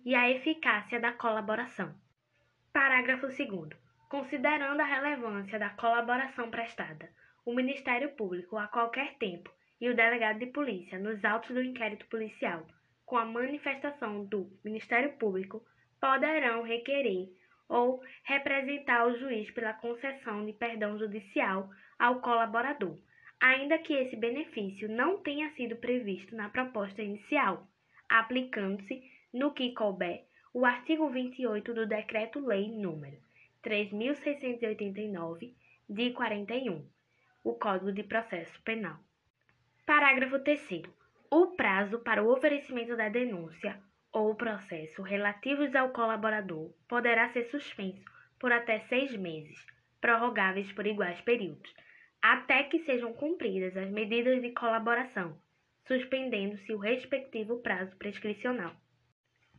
e 0.06 0.16
a 0.16 0.32
eficácia 0.32 0.98
da 0.98 1.12
colaboração. 1.12 1.94
Parágrafo 2.72 3.28
2. 3.28 3.38
Considerando 4.08 4.80
a 4.80 4.86
relevância 4.86 5.60
da 5.60 5.72
colaboração 5.72 6.50
prestada, 6.50 7.10
o 7.46 7.54
Ministério 7.54 8.16
Público, 8.16 8.58
a 8.58 8.70
qualquer 8.70 9.16
tempo, 9.16 9.52
e 9.82 9.90
o 9.90 9.96
delegado 9.96 10.40
de 10.40 10.46
polícia, 10.46 10.98
nos 10.98 11.26
autos 11.26 11.54
do 11.54 11.62
inquérito 11.62 12.06
policial, 12.06 12.66
com 13.06 13.18
a 13.18 13.26
manifestação 13.26 14.26
do 14.26 14.50
Ministério 14.64 15.14
Público, 15.14 15.64
poderão 16.00 16.64
requerer 16.64 17.30
ou 17.68 18.02
representar 18.24 19.08
o 19.08 19.18
juiz 19.18 19.50
pela 19.52 19.74
concessão 19.74 20.46
de 20.46 20.54
perdão 20.54 20.98
judicial 20.98 21.70
ao 21.98 22.22
colaborador, 22.22 22.98
ainda 23.40 23.78
que 23.78 23.94
esse 23.94 24.16
benefício 24.16 24.90
não 24.90 25.22
tenha 25.22 25.50
sido 25.52 25.76
previsto 25.76 26.36
na 26.36 26.50
proposta 26.50 27.02
inicial, 27.02 27.68
aplicando-se 28.10 29.04
no 29.34 29.54
que 29.54 29.74
couber, 29.74 30.26
o 30.54 30.66
artigo 30.66 31.10
28 31.10 31.74
do 31.74 31.86
Decreto-Lei 31.86 32.70
nº 32.70 33.18
3.689, 33.64 35.54
de 35.90 36.12
41, 36.12 36.88
o 37.44 37.54
Código 37.56 37.92
de 37.92 38.04
Processo 38.04 38.62
Penal. 38.62 39.00
Parágrafo 39.86 40.40
3. 40.40 40.84
O 41.38 41.48
prazo 41.48 42.00
para 42.00 42.24
o 42.24 42.32
oferecimento 42.32 42.96
da 42.96 43.10
denúncia 43.10 43.78
ou 44.10 44.34
processo 44.36 45.02
relativos 45.02 45.76
ao 45.76 45.90
colaborador 45.90 46.74
poderá 46.88 47.28
ser 47.28 47.44
suspenso 47.48 48.06
por 48.40 48.54
até 48.54 48.80
seis 48.88 49.14
meses, 49.18 49.68
prorrogáveis 50.00 50.72
por 50.72 50.88
iguais 50.88 51.20
períodos, 51.20 51.76
até 52.22 52.64
que 52.64 52.80
sejam 52.86 53.12
cumpridas 53.12 53.76
as 53.76 53.90
medidas 53.90 54.42
de 54.42 54.52
colaboração, 54.52 55.38
suspendendo-se 55.86 56.74
o 56.74 56.78
respectivo 56.78 57.60
prazo 57.60 57.98
prescricional. 57.98 58.74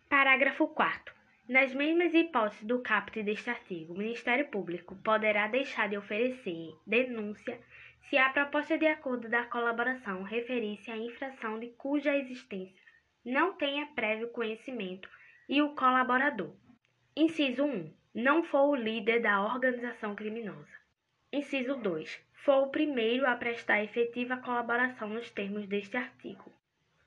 Parágrafo 0.09 0.69
4. 0.69 1.15
Nas 1.47 1.75
mesmas 1.75 2.15
hipóteses 2.15 2.65
do 2.65 2.81
caput 2.81 3.23
deste 3.23 3.51
artigo, 3.51 3.93
o 3.93 3.99
Ministério 3.99 4.49
Público 4.49 4.97
poderá 5.05 5.47
deixar 5.47 5.91
de 5.91 5.99
oferecer 5.99 6.73
denúncia 6.87 7.61
se 8.09 8.17
a 8.17 8.31
proposta 8.31 8.79
de 8.79 8.87
acordo 8.87 9.29
da 9.29 9.45
colaboração 9.47 10.23
referir-se 10.23 10.91
à 10.91 10.97
infração 10.97 11.59
de 11.59 11.69
cuja 11.71 12.17
existência 12.17 12.87
não 13.25 13.55
tenha 13.55 13.87
prévio 13.87 14.29
conhecimento 14.29 15.09
e 15.49 15.61
o 15.61 15.75
colaborador. 15.75 16.55
Inciso 17.17 17.65
1. 17.65 17.93
Não 18.15 18.45
for 18.45 18.69
o 18.69 18.77
líder 18.77 19.21
da 19.21 19.43
organização 19.43 20.15
criminosa. 20.15 20.77
Inciso 21.33 21.75
2. 21.77 22.21
For 22.45 22.63
o 22.63 22.71
primeiro 22.71 23.27
a 23.27 23.35
prestar 23.35 23.83
efetiva 23.83 24.37
colaboração 24.37 25.09
nos 25.09 25.29
termos 25.31 25.67
deste 25.67 25.97
artigo. 25.97 26.53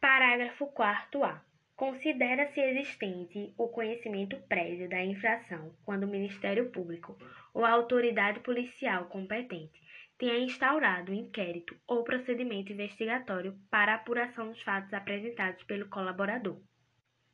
Parágrafo 0.01 0.68
4 0.68 1.24
A. 1.24 1.41
Considera-se 1.77 2.60
existente 2.60 3.53
o 3.58 3.70
conhecimento 3.70 4.36
prévio 4.50 4.89
da 4.89 5.01
infração 5.01 5.74
quando 5.86 6.03
o 6.03 6.08
Ministério 6.08 6.70
Público 6.70 7.18
ou 7.53 7.63
a 7.63 7.72
autoridade 7.72 8.41
policial 8.41 9.06
competente 9.06 9.79
tenha 10.19 10.38
instaurado 10.38 11.13
inquérito 11.13 11.75
ou 11.88 12.03
procedimento 12.03 12.73
investigatório 12.73 13.57
para 13.71 13.95
apuração 13.95 14.49
dos 14.51 14.61
fatos 14.61 14.93
apresentados 14.93 15.63
pelo 15.63 15.88
colaborador. 15.88 16.61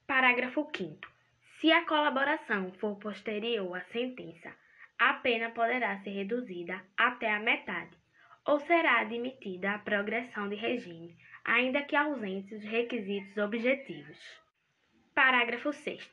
Parágrafo 0.06 0.70
5. 0.74 1.00
Se 1.60 1.72
a 1.72 1.84
colaboração 1.86 2.72
for 2.74 2.96
posterior 2.98 3.76
à 3.76 3.82
sentença, 3.86 4.56
a 5.00 5.16
pena 5.16 5.50
poderá 5.50 5.98
ser 6.04 6.12
reduzida 6.12 6.80
até 6.96 7.34
a 7.34 7.40
metade 7.40 7.98
ou 8.46 8.60
será 8.60 9.02
admitida 9.02 9.72
a 9.72 9.80
progressão 9.80 10.48
de 10.48 10.56
regime 10.56 11.18
ainda 11.44 11.82
que 11.82 11.96
ausentes 11.96 12.52
os 12.52 12.64
requisitos 12.64 13.36
objetivos. 13.38 14.18
Parágrafo 15.16 15.74
6. 15.74 16.10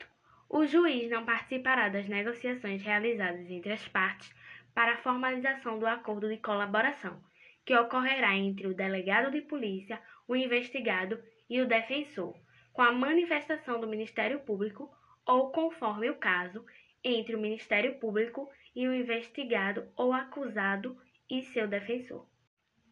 O 0.49 0.65
juiz 0.65 1.09
não 1.09 1.23
participará 1.23 1.89
das 1.89 2.07
negociações 2.07 2.81
realizadas 2.81 3.49
entre 3.49 3.73
as 3.73 3.87
partes 3.87 4.33
para 4.73 4.93
a 4.93 4.97
formalização 4.97 5.79
do 5.79 5.87
acordo 5.87 6.27
de 6.27 6.37
colaboração, 6.37 7.21
que 7.65 7.75
ocorrerá 7.75 8.35
entre 8.35 8.67
o 8.67 8.73
delegado 8.73 9.31
de 9.31 9.41
polícia, 9.41 10.01
o 10.27 10.35
investigado 10.35 11.21
e 11.49 11.61
o 11.61 11.67
defensor, 11.67 12.35
com 12.71 12.81
a 12.81 12.91
manifestação 12.91 13.79
do 13.79 13.87
Ministério 13.87 14.39
Público 14.39 14.89
ou, 15.25 15.51
conforme 15.51 16.09
o 16.09 16.15
caso, 16.15 16.65
entre 17.03 17.35
o 17.35 17.39
Ministério 17.39 17.99
Público 17.99 18.49
e 18.75 18.87
o 18.87 18.93
investigado 18.93 19.87
ou 19.95 20.13
acusado 20.13 20.97
e 21.29 21.41
seu 21.41 21.67
defensor. 21.67 22.27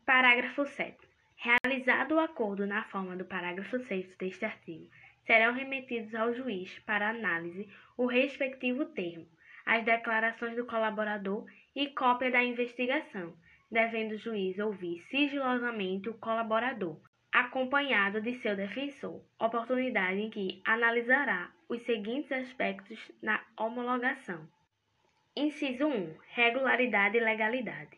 Parágrafo 0.06 0.66
7. 0.66 0.98
Realizado 1.36 2.16
o 2.16 2.20
acordo 2.20 2.68
na 2.68 2.84
forma 2.84 3.16
do 3.16 3.26
parágrafo 3.26 3.80
6 3.80 4.16
deste 4.18 4.46
artigo, 4.46 4.90
serão 5.26 5.54
remetidos 5.54 6.14
ao 6.14 6.34
juiz 6.34 6.78
para 6.80 7.10
análise 7.10 7.68
o 7.98 8.06
respectivo 8.06 8.86
termo, 8.86 9.28
as 9.66 9.84
declarações 9.84 10.56
do 10.56 10.66
colaborador 10.66 11.46
e 11.76 11.88
cópia 11.88 12.30
da 12.30 12.44
investigação, 12.44 13.34
devendo 13.72 14.14
o 14.14 14.18
juiz 14.18 14.60
ouvir 14.60 15.02
sigilosamente 15.10 16.10
o 16.10 16.14
colaborador, 16.14 17.00
acompanhado 17.32 18.20
de 18.20 18.36
seu 18.42 18.56
defensor, 18.56 19.24
oportunidade 19.40 20.20
em 20.20 20.30
que 20.30 20.62
analisará 20.66 21.52
os 21.70 21.82
seguintes 21.84 22.32
aspectos 22.32 23.12
na 23.22 23.42
homologação. 23.58 24.46
Inciso 25.36 25.88
1. 25.88 26.18
Regularidade 26.28 27.18
e 27.18 27.22
legalidade. 27.22 27.98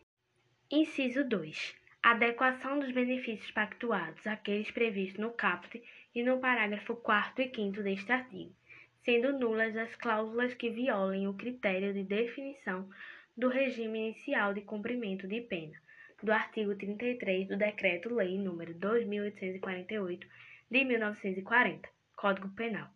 Inciso 0.70 1.24
2. 1.28 1.74
Adequação 2.00 2.78
dos 2.78 2.92
benefícios 2.92 3.50
pactuados 3.50 4.24
àqueles 4.26 4.70
previstos 4.70 5.18
no 5.18 5.32
caput 5.32 5.82
e 6.14 6.22
no 6.22 6.38
parágrafo 6.38 6.94
4 6.94 7.42
e 7.42 7.52
5 7.52 7.82
deste 7.82 8.12
artigo, 8.12 8.54
sendo 9.02 9.32
nulas 9.32 9.76
as 9.76 9.96
cláusulas 9.96 10.54
que 10.54 10.70
violem 10.70 11.26
o 11.26 11.34
critério 11.34 11.92
de 11.92 12.04
definição 12.04 12.88
do 13.36 13.48
regime 13.48 13.98
inicial 13.98 14.54
de 14.54 14.60
cumprimento 14.60 15.26
de 15.26 15.40
pena, 15.40 15.80
do 16.22 16.32
artigo 16.32 16.76
33 16.76 17.48
do 17.48 17.56
Decreto-Lei 17.56 18.38
nº 18.38 18.74
2848 18.74 20.26
de 20.70 20.84
1940, 20.84 21.88
Código 22.16 22.48
Penal. 22.50 22.88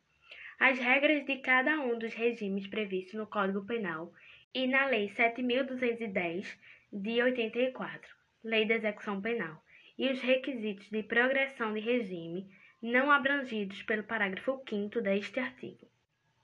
As 0.61 0.79
regras 0.79 1.27
de 1.27 1.37
cada 1.39 1.81
um 1.81 1.99
dos 1.99 2.15
regimes 2.15 2.67
previstos 2.67 3.15
no 3.15 3.27
Código 3.27 3.67
Penal 3.67 4.13
e 4.55 4.67
na 4.67 4.87
Lei 4.87 5.09
7210 5.09 6.59
de 6.93 7.23
84, 7.23 8.17
Lei 8.45 8.65
da 8.65 8.77
Execução 8.77 9.21
Penal, 9.21 9.63
e 9.99 10.09
os 10.11 10.21
requisitos 10.21 10.89
de 10.89 11.03
progressão 11.03 11.75
de 11.75 11.81
regime 11.81 12.49
não 12.81 13.11
abrangidos 13.11 13.83
pelo 13.83 14.05
parágrafo 14.05 14.63
5 14.69 15.01
deste 15.01 15.41
artigo. 15.41 15.87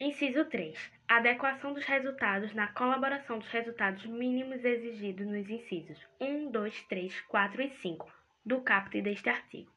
Inciso 0.00 0.44
3. 0.46 0.76
Adequação 1.06 1.72
dos 1.72 1.84
resultados 1.84 2.52
na 2.52 2.66
colaboração 2.66 3.38
dos 3.38 3.46
resultados 3.46 4.04
mínimos 4.04 4.64
exigidos 4.64 5.24
nos 5.24 5.48
incisos 5.48 6.04
1, 6.20 6.50
2, 6.50 6.82
3, 6.88 7.20
4 7.20 7.62
e 7.62 7.70
5 7.70 8.12
do 8.44 8.60
caput 8.60 9.00
deste 9.00 9.30
artigo. 9.30 9.70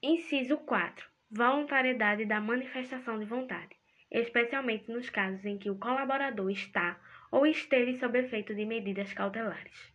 Inciso 0.00 0.58
4. 0.58 1.08
Voluntariedade 1.28 2.24
da 2.24 2.40
manifestação 2.40 3.18
de 3.18 3.24
vontade, 3.24 3.74
especialmente 4.12 4.92
nos 4.92 5.10
casos 5.10 5.44
em 5.44 5.58
que 5.58 5.68
o 5.68 5.76
colaborador 5.76 6.50
está 6.50 6.96
ou 7.32 7.44
esteve 7.44 7.98
sob 7.98 8.16
efeito 8.16 8.54
de 8.54 8.64
medidas 8.64 9.12
cautelares. 9.12 9.92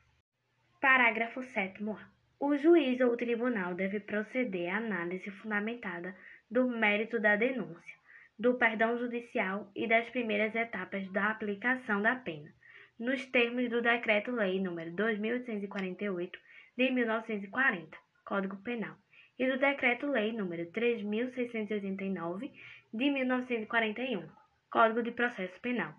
Parágrafo 0.82 1.40
7a. 1.40 2.00
O 2.38 2.58
juiz 2.58 3.00
ou 3.00 3.14
o 3.14 3.18
tribunal 3.18 3.74
deve 3.76 4.02
proceder 4.02 4.74
à 4.74 4.78
análise 4.78 5.32
fundamentada 5.32 6.14
do 6.52 6.68
mérito 6.68 7.18
da 7.18 7.38
denúncia 7.38 8.03
do 8.40 8.56
perdão 8.56 8.98
judicial 8.98 9.72
e 9.76 9.88
das 9.88 10.10
primeiras 10.10 10.56
etapas 10.56 11.08
da 11.12 11.30
aplicação 11.30 12.02
da 12.02 12.16
pena, 12.16 12.52
nos 13.00 13.26
termos 13.28 13.70
do 13.70 13.82
Decreto-Lei 13.82 14.60
nº 14.60 14.96
2848 14.96 16.40
de 16.76 16.92
1940, 16.92 17.98
Código 18.26 18.58
Penal, 18.64 18.96
e 19.38 19.48
do 19.48 19.60
Decreto-Lei 19.60 20.32
nº 20.34 20.72
3689 20.72 22.52
de 22.92 23.12
1941, 23.12 24.28
Código 24.72 25.04
de 25.04 25.12
Processo 25.12 25.60
Penal, 25.62 25.94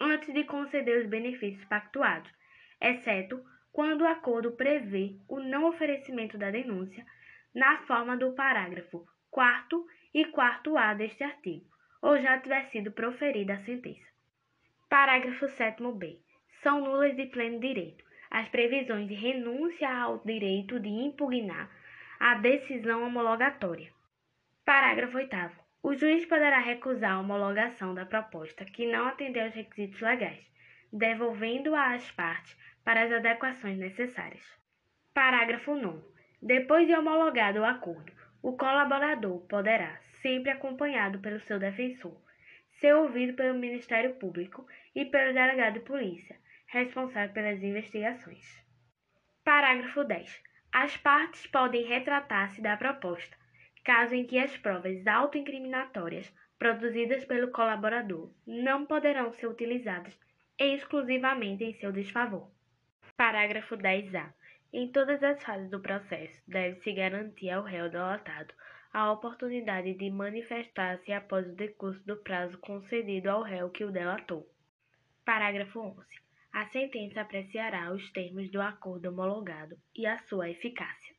antes 0.00 0.32
de 0.32 0.44
conceder 0.44 1.02
os 1.02 1.10
benefícios 1.10 1.64
pactuados, 1.64 2.30
exceto 2.80 3.44
quando 3.72 4.02
o 4.02 4.08
acordo 4.08 4.52
prevê 4.52 5.16
o 5.28 5.40
não 5.40 5.64
oferecimento 5.64 6.38
da 6.38 6.50
denúncia 6.50 7.04
na 7.52 7.78
forma 7.78 8.16
do 8.16 8.32
parágrafo 8.34 9.04
4 9.30 9.84
e 10.14 10.26
4A 10.26 10.96
deste 10.96 11.24
artigo 11.24 11.71
ou 12.02 12.18
já 12.18 12.38
tiver 12.38 12.64
sido 12.66 12.92
proferida 12.92 13.54
a 13.54 13.64
sentença. 13.64 14.10
Parágrafo 14.90 15.46
7b. 15.46 16.18
São 16.62 16.82
nulas 16.82 17.16
de 17.16 17.26
pleno 17.26 17.60
direito 17.60 18.04
as 18.32 18.48
previsões 18.48 19.06
de 19.06 19.14
renúncia 19.14 19.88
ao 19.94 20.18
direito 20.24 20.80
de 20.80 20.88
impugnar 20.88 21.70
a 22.18 22.34
decisão 22.36 23.04
homologatória. 23.04 23.92
Parágrafo 24.64 25.18
8 25.18 25.36
O 25.82 25.94
juiz 25.94 26.24
poderá 26.24 26.58
recusar 26.58 27.12
a 27.12 27.20
homologação 27.20 27.94
da 27.94 28.06
proposta 28.06 28.64
que 28.64 28.90
não 28.90 29.06
atender 29.06 29.40
aos 29.40 29.54
requisitos 29.54 30.00
legais, 30.00 30.42
devolvendo-a 30.90 31.92
às 31.92 32.10
partes 32.12 32.56
para 32.82 33.02
as 33.02 33.12
adequações 33.12 33.76
necessárias. 33.76 34.42
Parágrafo 35.12 35.74
9 35.74 36.02
Depois 36.40 36.86
de 36.86 36.94
homologado 36.94 37.60
o 37.60 37.66
acordo, 37.66 38.12
o 38.42 38.56
colaborador 38.56 39.40
poderá, 39.46 40.00
sempre 40.22 40.50
acompanhado 40.50 41.18
pelo 41.18 41.40
seu 41.40 41.58
defensor, 41.58 42.16
ser 42.80 42.94
ouvido 42.94 43.34
pelo 43.34 43.58
Ministério 43.58 44.14
Público 44.14 44.66
e 44.94 45.04
pelo 45.04 45.34
delegado 45.34 45.74
de 45.74 45.80
polícia, 45.80 46.36
responsável 46.66 47.34
pelas 47.34 47.62
investigações. 47.62 48.64
Parágrafo 49.44 50.04
10. 50.04 50.42
As 50.72 50.96
partes 50.96 51.46
podem 51.46 51.84
retratar-se 51.84 52.62
da 52.62 52.76
proposta, 52.76 53.36
caso 53.84 54.14
em 54.14 54.24
que 54.24 54.38
as 54.38 54.56
provas 54.56 55.06
autoincriminatórias 55.06 56.32
produzidas 56.58 57.24
pelo 57.24 57.50
colaborador 57.50 58.32
não 58.46 58.86
poderão 58.86 59.32
ser 59.32 59.48
utilizadas 59.48 60.16
exclusivamente 60.58 61.64
em 61.64 61.74
seu 61.74 61.90
desfavor. 61.90 62.48
Parágrafo 63.16 63.76
10-A. 63.76 64.32
Em 64.72 64.88
todas 64.90 65.22
as 65.22 65.42
fases 65.42 65.68
do 65.68 65.80
processo, 65.80 66.40
deve-se 66.46 66.92
garantir 66.92 67.50
ao 67.50 67.62
réu 67.62 67.90
delatado 67.90 68.54
a 68.92 69.10
oportunidade 69.10 69.94
de 69.94 70.10
manifestar-se 70.10 71.12
após 71.12 71.48
o 71.48 71.56
decurso 71.56 72.04
do 72.06 72.16
prazo 72.18 72.58
concedido 72.58 73.30
ao 73.30 73.42
réu 73.42 73.70
que 73.70 73.84
o 73.84 73.90
delatou. 73.90 74.46
Parágrafo 75.24 75.80
11. 75.80 75.96
A 76.52 76.66
sentença 76.66 77.22
apreciará 77.22 77.90
os 77.90 78.10
termos 78.10 78.50
do 78.50 78.60
acordo 78.60 79.08
homologado 79.08 79.78
e 79.96 80.06
a 80.06 80.18
sua 80.18 80.50
eficácia. 80.50 81.14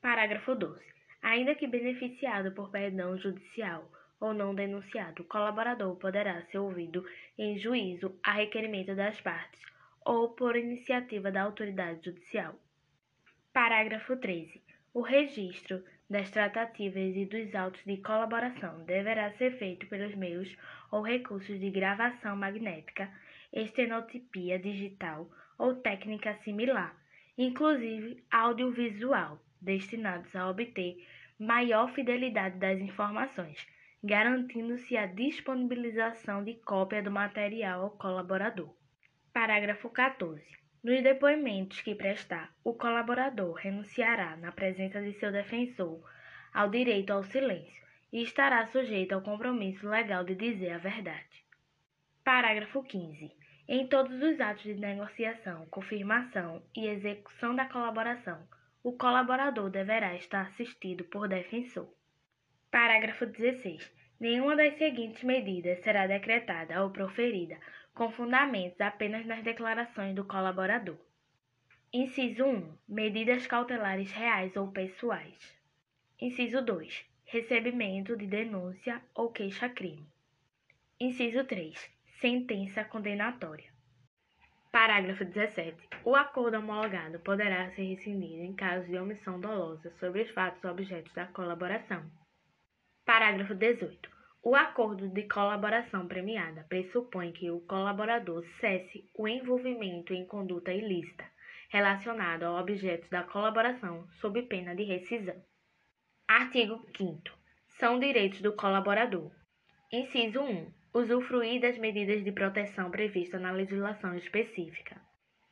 Parágrafo 0.00 0.54
12. 0.54 0.80
Ainda 1.20 1.56
que 1.56 1.66
beneficiado 1.66 2.52
por 2.52 2.70
perdão 2.70 3.18
judicial 3.18 3.90
ou 4.20 4.32
não 4.32 4.54
denunciado, 4.54 5.22
o 5.22 5.26
colaborador 5.26 5.96
poderá 5.96 6.40
ser 6.42 6.58
ouvido 6.58 7.04
em 7.36 7.58
juízo 7.58 8.16
a 8.22 8.32
requerimento 8.32 8.94
das 8.94 9.20
partes 9.20 9.60
ou 10.04 10.30
por 10.30 10.54
iniciativa 10.54 11.32
da 11.32 11.42
autoridade 11.42 12.04
judicial. 12.04 12.54
Parágrafo 13.52 14.16
13. 14.16 14.62
O 14.94 15.00
registro 15.02 15.82
das 16.08 16.30
tratativas 16.30 17.14
e 17.14 17.26
dos 17.26 17.54
autos 17.54 17.82
de 17.84 17.98
colaboração 17.98 18.84
deverá 18.84 19.30
ser 19.32 19.58
feito 19.58 19.86
pelos 19.88 20.14
meios 20.14 20.56
ou 20.90 21.02
recursos 21.02 21.60
de 21.60 21.70
gravação 21.70 22.34
magnética, 22.34 23.10
estenotipia 23.52 24.58
digital 24.58 25.30
ou 25.58 25.74
técnica 25.74 26.34
similar, 26.44 26.96
inclusive 27.36 28.22
audiovisual, 28.30 29.38
destinados 29.60 30.34
a 30.34 30.48
obter 30.48 30.96
maior 31.38 31.92
fidelidade 31.92 32.58
das 32.58 32.80
informações, 32.80 33.66
garantindo-se 34.02 34.96
a 34.96 35.06
disponibilização 35.06 36.42
de 36.42 36.54
cópia 36.54 37.02
do 37.02 37.10
material 37.10 37.82
ao 37.82 37.90
colaborador. 37.90 38.74
Parágrafo 39.32 39.90
14. 39.90 40.67
Nos 40.82 41.02
depoimentos 41.02 41.80
que 41.80 41.94
prestar, 41.94 42.54
o 42.62 42.72
colaborador 42.72 43.54
renunciará, 43.54 44.36
na 44.36 44.52
presença 44.52 45.02
de 45.02 45.12
seu 45.14 45.32
defensor, 45.32 46.00
ao 46.54 46.70
direito 46.70 47.12
ao 47.12 47.24
silêncio 47.24 47.84
e 48.12 48.22
estará 48.22 48.64
sujeito 48.66 49.12
ao 49.12 49.20
compromisso 49.20 49.88
legal 49.88 50.24
de 50.24 50.34
dizer 50.36 50.70
a 50.70 50.78
verdade. 50.78 51.44
Parágrafo 52.24 52.82
15. 52.82 53.32
Em 53.66 53.86
todos 53.86 54.22
os 54.22 54.40
atos 54.40 54.62
de 54.62 54.74
negociação, 54.74 55.66
confirmação 55.66 56.62
e 56.74 56.86
execução 56.86 57.54
da 57.54 57.66
colaboração, 57.66 58.46
o 58.82 58.92
colaborador 58.92 59.68
deverá 59.70 60.14
estar 60.14 60.46
assistido 60.46 61.04
por 61.04 61.28
defensor. 61.28 61.92
Parágrafo 62.70 63.26
16. 63.26 63.97
Nenhuma 64.20 64.56
das 64.56 64.76
seguintes 64.78 65.22
medidas 65.22 65.78
será 65.84 66.06
decretada 66.06 66.82
ou 66.82 66.90
proferida 66.90 67.56
com 67.94 68.10
fundamentos 68.10 68.80
apenas 68.80 69.24
nas 69.24 69.44
declarações 69.44 70.14
do 70.14 70.24
colaborador. 70.24 70.98
Inciso 71.92 72.44
1. 72.44 72.78
Medidas 72.88 73.46
cautelares 73.46 74.10
reais 74.12 74.56
ou 74.56 74.68
pessoais. 74.72 75.56
Inciso 76.20 76.60
2. 76.62 77.04
Recebimento 77.26 78.16
de 78.16 78.26
denúncia 78.26 79.00
ou 79.14 79.30
queixa-crime. 79.30 80.06
Inciso 81.00 81.44
3. 81.44 81.90
Sentença 82.20 82.84
condenatória. 82.84 83.70
Parágrafo 84.72 85.24
17. 85.24 85.88
O 86.04 86.16
acordo 86.16 86.58
homologado 86.58 87.20
poderá 87.20 87.70
ser 87.70 87.84
rescindido 87.84 88.42
em 88.42 88.52
caso 88.52 88.86
de 88.86 88.98
omissão 88.98 89.40
dolosa 89.40 89.90
sobre 90.00 90.22
os 90.22 90.30
fatos 90.30 90.64
objetos 90.64 91.12
da 91.14 91.26
colaboração. 91.26 92.04
Parágrafo 93.08 93.54
18. 93.54 94.10
O 94.42 94.54
acordo 94.54 95.08
de 95.08 95.22
colaboração 95.22 96.06
premiada 96.06 96.66
pressupõe 96.68 97.32
que 97.32 97.50
o 97.50 97.60
colaborador 97.60 98.44
cesse 98.60 99.08
o 99.16 99.26
envolvimento 99.26 100.12
em 100.12 100.26
conduta 100.26 100.74
ilícita 100.74 101.24
relacionada 101.70 102.46
ao 102.46 102.60
objeto 102.60 103.08
da 103.08 103.22
colaboração 103.22 104.06
sob 104.20 104.42
pena 104.42 104.74
de 104.74 104.82
rescisão. 104.82 105.42
Artigo 106.28 106.86
5 106.98 107.22
São 107.78 107.98
direitos 107.98 108.42
do 108.42 108.52
colaborador. 108.52 109.30
Inciso 109.90 110.42
1 110.42 110.70
usufruir 110.92 111.62
das 111.62 111.78
medidas 111.78 112.22
de 112.22 112.30
proteção 112.30 112.90
previstas 112.90 113.40
na 113.40 113.52
legislação 113.52 114.14
específica. 114.18 115.00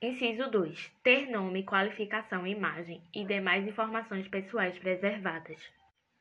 Inciso 0.02 0.50
2. 0.50 0.92
Ter 1.02 1.30
nome, 1.30 1.62
qualificação, 1.62 2.46
imagem 2.46 3.02
e 3.14 3.24
demais 3.24 3.66
informações 3.66 4.28
pessoais 4.28 4.78
preservadas. 4.78 5.58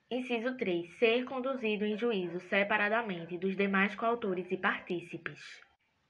Inciso 0.09 0.55
3. 0.55 0.99
Ser 0.99 1.25
conduzido 1.25 1.83
em 1.83 1.97
juízo 1.97 2.39
separadamente 2.41 3.39
dos 3.39 3.55
demais 3.55 3.95
coautores 3.95 4.51
e 4.51 4.55
partícipes. 4.55 5.39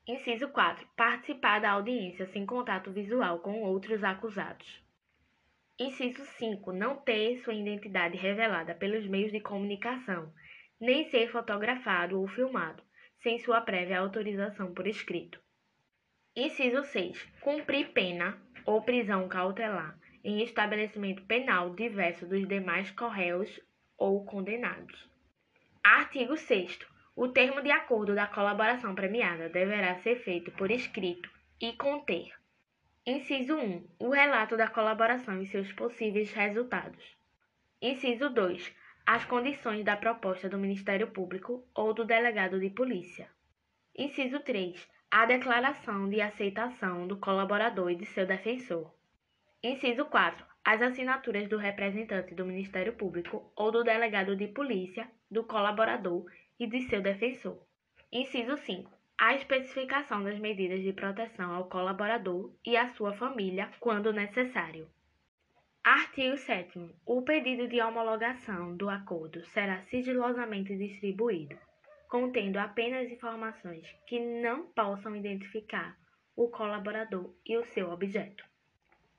Inciso 0.06 0.50
4. 0.50 0.86
Participar 0.98 1.60
da 1.60 1.72
audiência 1.72 2.26
sem 2.28 2.46
contato 2.46 2.92
visual 2.92 3.40
com 3.40 3.62
outros 3.62 4.04
acusados. 4.04 4.84
Inciso 5.80 6.26
5. 6.26 6.74
Não 6.74 6.98
ter 6.98 7.38
sua 7.38 7.54
identidade 7.54 8.18
revelada 8.18 8.76
pelos 8.76 9.08
meios 9.08 9.32
de 9.32 9.40
comunicação, 9.40 10.30
nem 10.78 11.10
ser 11.10 11.32
fotografado 11.32 12.20
ou 12.20 12.28
filmado, 12.28 12.84
sem 13.24 13.40
sua 13.40 13.62
prévia 13.62 14.00
autorização 14.02 14.74
por 14.74 14.88
escrito. 14.88 15.40
Inciso 16.36 16.84
6. 16.84 17.24
Cumprir 17.40 17.94
pena 17.94 18.38
ou 18.66 18.82
prisão 18.82 19.30
cautelar 19.30 19.98
em 20.22 20.44
estabelecimento 20.44 21.24
penal 21.24 21.74
diverso 21.74 22.28
dos 22.28 22.46
demais 22.46 22.92
correios 22.92 23.50
ou 23.98 24.26
condenados. 24.26 25.10
Artigo 25.84 26.36
6. 26.36 26.80
O 27.16 27.28
termo 27.30 27.62
de 27.62 27.72
acordo 27.72 28.14
da 28.14 28.28
colaboração 28.28 28.94
premiada 28.94 29.50
deverá 29.50 29.96
ser 30.00 30.18
feito 30.18 30.52
por 30.52 30.72
escrito 30.72 31.30
e 31.62 31.74
conter. 31.74 32.34
Inciso 33.06 33.56
1. 33.56 33.88
O 34.00 34.10
relato 34.10 34.58
da 34.58 34.68
colaboração 34.68 35.42
e 35.42 35.46
seus 35.46 35.72
possíveis 35.74 36.32
resultados. 36.34 37.16
Inciso 37.82 38.30
2 38.30 38.74
as 39.06 39.24
condições 39.24 39.86
da 39.86 39.96
proposta 39.96 40.50
do 40.50 40.58
Ministério 40.58 41.12
Público 41.12 41.64
ou 41.76 41.94
do 41.94 42.04
delegado 42.04 42.60
de 42.60 42.72
polícia. 42.72 43.30
Inciso 43.96 44.40
3. 44.40 44.90
A 45.12 45.28
declaração 45.28 46.10
de 46.10 46.20
aceitação 46.20 47.08
do 47.08 47.18
colaborador 47.18 47.92
e 47.92 47.96
de 47.96 48.06
seu 48.08 48.26
defensor. 48.26 48.92
Inciso 49.62 50.06
4. 50.06 50.44
As 50.66 50.82
assinaturas 50.82 51.48
do 51.48 51.58
representante 51.58 52.34
do 52.34 52.44
Ministério 52.44 52.94
Público 52.94 53.52
ou 53.56 53.72
do 53.72 53.84
delegado 53.84 54.36
de 54.36 54.48
polícia, 54.48 55.08
do 55.30 55.44
colaborador 55.44 56.26
e 56.60 56.66
de 56.66 56.82
seu 56.90 57.04
defensor. 57.04 57.62
Inciso 58.12 58.58
5. 58.58 58.92
A 59.16 59.36
especificação 59.36 60.24
das 60.24 60.40
medidas 60.40 60.82
de 60.82 60.92
proteção 60.92 61.54
ao 61.54 61.70
colaborador 61.70 62.52
e 62.66 62.76
à 62.76 62.90
sua 62.96 63.14
família, 63.14 63.72
quando 63.80 64.12
necessário. 64.12 64.90
Artigo 65.84 66.36
7. 66.36 66.96
O 67.06 67.22
pedido 67.22 67.68
de 67.68 67.80
homologação 67.80 68.76
do 68.76 68.90
acordo 68.90 69.46
será 69.46 69.84
sigilosamente 69.84 70.76
distribuído, 70.76 71.56
contendo 72.10 72.58
apenas 72.58 73.12
informações 73.12 73.88
que 74.08 74.20
não 74.20 74.66
possam 74.66 75.16
identificar 75.16 75.96
o 76.36 76.50
colaborador 76.50 77.32
e 77.46 77.56
o 77.56 77.64
seu 77.66 77.92
objeto. 77.92 78.44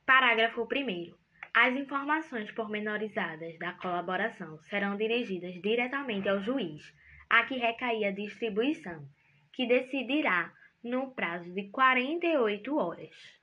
Parágrafo 0.04 0.62
1. 0.62 1.25
As 1.58 1.74
informações 1.74 2.52
pormenorizadas 2.52 3.58
da 3.58 3.72
colaboração 3.72 4.58
serão 4.64 4.94
dirigidas 4.94 5.54
diretamente 5.62 6.28
ao 6.28 6.38
juiz, 6.42 6.94
a 7.30 7.44
que 7.44 7.56
recair 7.56 8.04
a 8.04 8.10
distribuição, 8.10 9.08
que 9.54 9.66
decidirá 9.66 10.52
no 10.84 11.12
prazo 11.12 11.50
de 11.54 11.70
48 11.70 12.76
horas. 12.76 13.40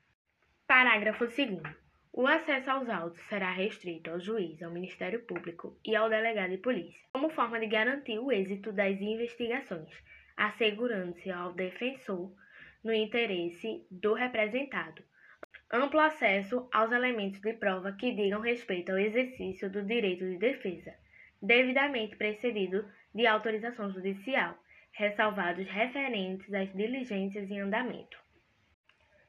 Parágrafo 0.68 1.26
2. 1.26 1.64
O 2.14 2.28
acesso 2.28 2.70
aos 2.70 2.88
autos 2.88 3.20
será 3.24 3.52
restrito 3.52 4.12
ao 4.12 4.20
juiz, 4.20 4.62
ao 4.62 4.70
Ministério 4.70 5.24
Público 5.24 5.76
e 5.84 5.96
ao 5.96 6.08
delegado 6.08 6.52
de 6.52 6.60
polícia, 6.60 7.02
como 7.14 7.32
forma 7.32 7.60
de 7.60 7.66
garantir 7.66 8.20
o 8.20 8.32
êxito 8.32 8.72
das 8.72 9.02
investigações, 9.02 9.90
assegurando-se 10.38 11.32
ao 11.32 11.52
defensor, 11.54 12.32
no 12.84 12.94
interesse 12.94 13.88
do 13.90 14.14
representado, 14.14 15.04
amplo 15.74 16.00
acesso 16.00 16.70
aos 16.72 16.92
elementos 16.92 17.42
de 17.42 17.54
prova 17.54 17.92
que 17.94 18.14
digam 18.14 18.40
respeito 18.40 18.92
ao 18.92 19.00
exercício 19.00 19.72
do 19.72 19.82
direito 19.82 20.24
de 20.24 20.38
defesa, 20.38 20.94
devidamente 21.42 22.16
precedido 22.16 22.86
de 23.14 23.26
autorização 23.26 23.92
judicial, 23.92 24.56
ressalvados 24.92 25.68
referentes 25.68 26.54
às 26.54 26.72
diligências 26.74 27.50
em 27.50 27.60
andamento. 27.60 28.20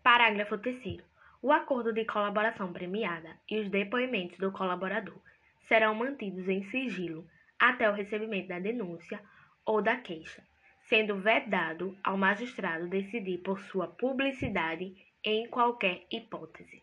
Parágrafo 0.03 0.59
3 0.59 1.03
o 1.41 1.51
acordo 1.51 1.93
de 1.93 2.05
colaboração 2.05 2.73
premiada 2.73 3.39
e 3.51 3.61
os 3.61 3.71
depoimentos 3.71 4.39
do 4.39 4.53
colaborador 4.53 5.19
serão 5.67 5.95
mantidos 5.95 6.49
em 6.49 6.63
sigilo 6.65 7.27
até 7.59 7.89
o 7.89 7.95
recebimento 7.95 8.49
da 8.49 8.59
denúncia 8.59 9.21
ou 9.65 9.81
da 9.81 9.97
queixa, 9.97 10.43
sendo 10.89 11.17
vedado 11.17 11.97
ao 12.03 12.17
magistrado 12.17 12.89
decidir 12.89 13.39
por 13.39 13.61
sua 13.61 13.89
publicidade 13.89 14.95
em 15.27 15.49
qualquer 15.49 16.05
hipótese. 16.11 16.83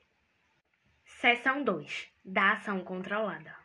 Seção 1.06 1.64
2. 1.64 2.12
Da 2.26 2.54
ação 2.54 2.84
controlada. 2.84 3.56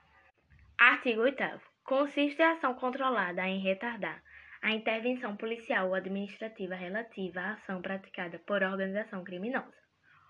Artigo 0.79 1.23
8. 1.23 1.43
Consiste 1.83 2.43
a 2.43 2.53
ação 2.53 2.75
controlada 2.75 3.49
em 3.49 3.59
retardar 3.59 4.23
a 4.61 4.73
intervenção 4.73 5.35
policial 5.35 5.89
ou 5.89 5.95
administrativa 5.95 6.75
relativa 6.75 7.41
à 7.41 7.53
ação 7.55 7.81
praticada 7.81 8.39
por 8.41 8.63
organização 8.63 9.25
criminosa 9.25 9.73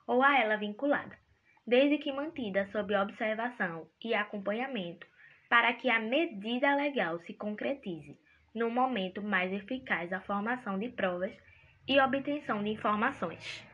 ou 0.06 0.22
a 0.22 0.38
ela 0.38 0.56
vinculada, 0.56 1.18
desde 1.66 1.98
que 1.98 2.12
mantida 2.12 2.66
sob 2.66 2.94
observação 2.94 3.90
e 4.00 4.14
acompanhamento, 4.14 5.08
para 5.48 5.72
que 5.72 5.90
a 5.90 5.98
medida 5.98 6.76
legal 6.76 7.18
se 7.18 7.34
concretize 7.34 8.16
no 8.54 8.70
momento 8.70 9.20
mais 9.20 9.52
eficaz 9.52 10.08
da 10.08 10.20
formação 10.20 10.78
de 10.78 10.88
provas 10.90 11.36
e 11.88 11.98
obtenção 11.98 12.62
de 12.62 12.70
informações. 12.70 13.66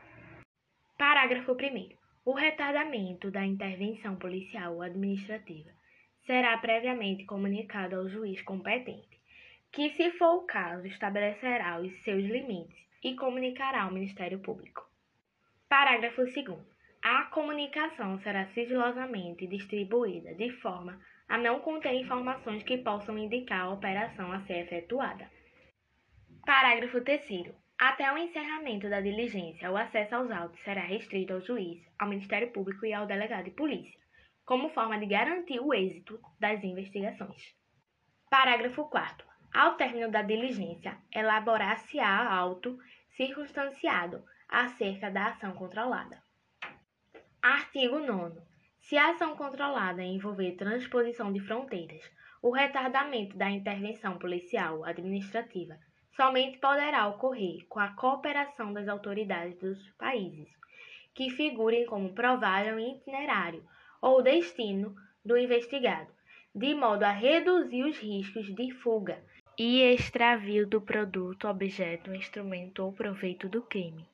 Parágrafo 0.97 1.53
1. 1.53 1.89
O 2.23 2.33
retardamento 2.33 3.31
da 3.31 3.43
intervenção 3.43 4.15
policial 4.15 4.75
ou 4.75 4.81
administrativa 4.81 5.71
será 6.25 6.57
previamente 6.59 7.25
comunicado 7.25 7.95
ao 7.95 8.07
juiz 8.07 8.41
competente, 8.43 9.19
que, 9.71 9.89
se 9.89 10.11
for 10.11 10.35
o 10.35 10.45
caso, 10.45 10.85
estabelecerá 10.85 11.81
os 11.81 11.91
seus 12.03 12.23
limites 12.23 12.77
e 13.03 13.15
comunicará 13.15 13.83
ao 13.83 13.91
Ministério 13.91 14.39
Público. 14.39 14.87
Parágrafo 15.67 16.23
2. 16.23 16.35
A 17.01 17.25
comunicação 17.25 18.19
será 18.19 18.45
sigilosamente 18.53 19.47
distribuída 19.47 20.35
de 20.35 20.51
forma 20.61 21.01
a 21.27 21.37
não 21.39 21.59
conter 21.59 21.93
informações 21.95 22.63
que 22.63 22.77
possam 22.77 23.17
indicar 23.17 23.61
a 23.61 23.73
operação 23.73 24.31
a 24.31 24.39
ser 24.41 24.59
efetuada. 24.59 25.29
Parágrafo 26.45 27.01
3. 27.01 27.62
Até 27.85 28.09
o 28.13 28.17
encerramento 28.17 28.89
da 28.89 29.01
diligência, 29.01 29.69
o 29.69 29.75
acesso 29.75 30.15
aos 30.15 30.31
autos 30.31 30.57
será 30.63 30.83
restrito 30.83 31.33
ao 31.33 31.41
juiz, 31.41 31.85
ao 31.99 32.07
Ministério 32.07 32.49
Público 32.49 32.85
e 32.85 32.93
ao 32.93 33.05
delegado 33.05 33.43
de 33.43 33.51
polícia, 33.51 33.99
como 34.45 34.69
forma 34.69 34.97
de 34.97 35.05
garantir 35.05 35.59
o 35.59 35.73
êxito 35.73 36.17
das 36.39 36.63
investigações. 36.63 37.53
Parágrafo 38.29 38.85
4. 38.85 39.27
Ao 39.53 39.75
término 39.75 40.09
da 40.09 40.21
diligência, 40.21 40.97
elaborar-se-á 41.13 42.33
auto 42.33 42.79
circunstanciado 43.17 44.23
acerca 44.47 45.11
da 45.11 45.27
ação 45.27 45.51
controlada. 45.51 46.23
Artigo 47.41 47.99
9. 47.99 48.39
Se 48.79 48.95
a 48.97 49.09
ação 49.09 49.35
controlada 49.35 50.01
envolver 50.01 50.55
transposição 50.55 51.33
de 51.33 51.41
fronteiras, 51.41 52.01
o 52.41 52.49
retardamento 52.49 53.35
da 53.35 53.49
intervenção 53.49 54.17
policial 54.17 54.85
administrativa 54.85 55.77
somente 56.15 56.57
poderá 56.59 57.07
ocorrer 57.07 57.65
com 57.67 57.79
a 57.79 57.89
cooperação 57.89 58.73
das 58.73 58.87
autoridades 58.87 59.57
dos 59.57 59.89
países 59.91 60.47
que 61.13 61.29
figurem 61.29 61.85
como 61.85 62.13
provável 62.13 62.79
itinerário 62.79 63.63
ou 64.01 64.21
destino 64.21 64.95
do 65.23 65.37
investigado, 65.37 66.11
de 66.53 66.73
modo 66.73 67.03
a 67.03 67.11
reduzir 67.11 67.83
os 67.83 67.97
riscos 67.97 68.53
de 68.53 68.71
fuga 68.71 69.23
e 69.57 69.81
extravio 69.81 70.67
do 70.67 70.81
produto, 70.81 71.47
objeto, 71.47 72.13
instrumento 72.13 72.83
ou 72.83 72.91
proveito 72.91 73.47
do 73.47 73.61
crime. 73.61 74.07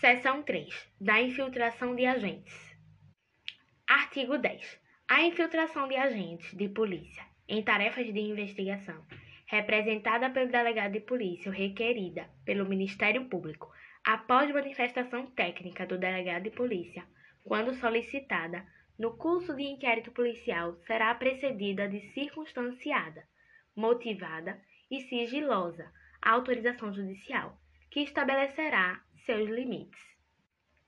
Seção 0.00 0.42
3. 0.42 0.88
Da 1.00 1.20
infiltração 1.20 1.94
de 1.94 2.06
agentes. 2.06 2.54
Artigo 3.86 4.38
10. 4.38 4.80
A 5.08 5.22
infiltração 5.22 5.88
de 5.88 5.96
agentes 5.96 6.54
de 6.54 6.68
polícia 6.68 7.24
em 7.46 7.62
tarefas 7.62 8.12
de 8.12 8.20
investigação 8.20 9.02
representada 9.48 10.28
pelo 10.28 10.50
delegado 10.50 10.92
de 10.92 11.00
polícia 11.00 11.50
requerida 11.50 12.28
pelo 12.44 12.68
Ministério 12.68 13.24
Público, 13.24 13.72
após 14.04 14.52
manifestação 14.52 15.26
técnica 15.30 15.86
do 15.86 15.98
delegado 15.98 16.42
de 16.44 16.50
polícia, 16.50 17.04
quando 17.42 17.74
solicitada, 17.74 18.66
no 18.98 19.16
curso 19.16 19.56
de 19.56 19.62
inquérito 19.62 20.10
policial 20.10 20.76
será 20.86 21.14
precedida 21.14 21.88
de 21.88 22.00
circunstanciada, 22.12 23.26
motivada 23.74 24.60
e 24.90 25.00
sigilosa 25.00 25.90
autorização 26.20 26.92
judicial, 26.92 27.58
que 27.90 28.00
estabelecerá 28.00 29.00
seus 29.24 29.48
limites. 29.48 30.00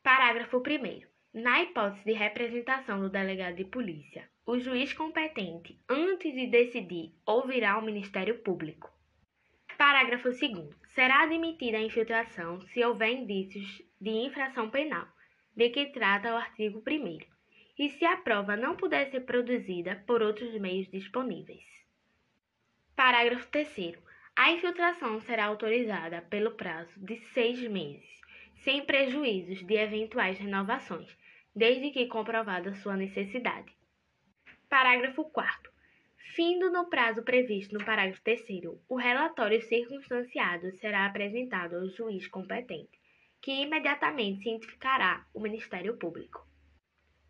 Parágrafo 0.03 0.59
1. 0.59 1.40
Na 1.40 1.62
hipótese 1.62 2.05
de 2.05 2.12
representação 2.12 3.01
do 3.01 3.09
delegado 3.09 3.57
de 3.57 3.64
polícia, 3.64 4.29
o 4.51 4.59
juiz 4.59 4.93
competente, 4.93 5.79
antes 5.89 6.35
de 6.35 6.49
decidir, 6.49 7.15
ouvirá 7.25 7.79
o 7.79 7.83
Ministério 7.83 8.39
Público. 8.39 8.91
Parágrafo 9.79 10.31
2. 10.31 10.75
Será 10.89 11.23
admitida 11.23 11.79
a 11.79 11.83
infiltração 11.83 12.61
se 12.63 12.85
houver 12.85 13.13
indícios 13.13 13.81
de 14.01 14.11
infração 14.11 14.69
penal, 14.69 15.07
de 15.55 15.71
que 15.71 15.87
trata 15.93 16.35
o 16.35 16.37
artigo 16.37 16.83
1 16.85 17.19
e 17.79 17.91
se 17.91 18.05
a 18.05 18.17
prova 18.17 18.57
não 18.57 18.75
puder 18.75 19.09
ser 19.13 19.21
produzida 19.21 20.03
por 20.05 20.21
outros 20.21 20.53
meios 20.59 20.91
disponíveis. 20.91 21.63
Parágrafo 22.97 23.47
3. 23.53 24.03
A 24.35 24.51
infiltração 24.51 25.21
será 25.21 25.45
autorizada 25.45 26.23
pelo 26.23 26.57
prazo 26.57 26.91
de 26.97 27.19
seis 27.33 27.61
meses, 27.69 28.21
sem 28.65 28.85
prejuízos 28.85 29.65
de 29.65 29.75
eventuais 29.75 30.41
renovações, 30.41 31.17
desde 31.55 31.93
que 31.93 32.07
comprovada 32.07 32.75
sua 32.75 32.97
necessidade. 32.97 33.79
Parágrafo 34.71 35.25
4. 35.25 35.73
Findo 36.37 36.71
no 36.71 36.89
prazo 36.89 37.25
previsto 37.25 37.77
no 37.77 37.85
parágrafo 37.85 38.23
3, 38.23 38.41
o 38.89 38.95
relatório 38.95 39.61
circunstanciado 39.61 40.71
será 40.77 41.07
apresentado 41.07 41.75
ao 41.75 41.89
juiz 41.89 42.29
competente, 42.29 43.01
que 43.43 43.51
imediatamente 43.51 44.45
cientificará 44.45 45.27
o 45.35 45.41
Ministério 45.41 45.97
Público. 45.97 46.47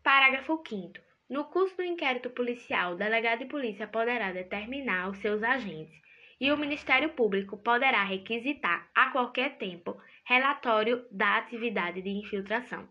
Parágrafo 0.03 0.61
5. 0.69 0.93
No 1.27 1.45
curso 1.45 1.77
do 1.77 1.83
inquérito 1.83 2.29
policial, 2.29 2.93
o 2.93 2.95
delegado 2.95 3.39
de 3.39 3.45
polícia 3.45 3.87
poderá 3.87 4.31
determinar 4.31 5.09
os 5.09 5.17
seus 5.17 5.41
agentes 5.41 5.99
e 6.39 6.51
o 6.51 6.57
Ministério 6.57 7.09
Público 7.09 7.57
poderá 7.57 8.03
requisitar 8.03 8.87
a 8.93 9.09
qualquer 9.09 9.57
tempo 9.57 9.99
relatório 10.25 11.07
da 11.09 11.37
atividade 11.37 12.03
de 12.03 12.09
infiltração. 12.09 12.87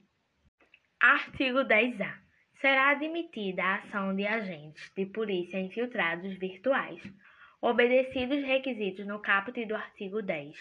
Artigo 1.00 1.60
10-A. 1.60 2.29
Será 2.60 2.90
admitida 2.90 3.62
a 3.62 3.74
ação 3.76 4.14
de 4.14 4.26
agentes 4.26 4.92
de 4.94 5.06
polícia 5.06 5.58
infiltrados 5.58 6.34
virtuais, 6.34 7.02
obedecidos 7.58 8.36
os 8.36 8.44
requisitos 8.44 9.06
no 9.06 9.18
caput 9.18 9.64
do 9.64 9.74
artigo 9.74 10.20
10, 10.20 10.54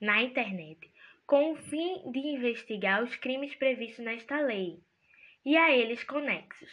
na 0.00 0.20
internet, 0.20 0.92
com 1.24 1.52
o 1.52 1.56
fim 1.56 2.10
de 2.10 2.18
investigar 2.18 3.04
os 3.04 3.14
crimes 3.14 3.54
previstos 3.54 4.04
nesta 4.04 4.40
lei 4.40 4.80
e 5.46 5.56
a 5.56 5.70
eles 5.70 6.02
conexos, 6.02 6.70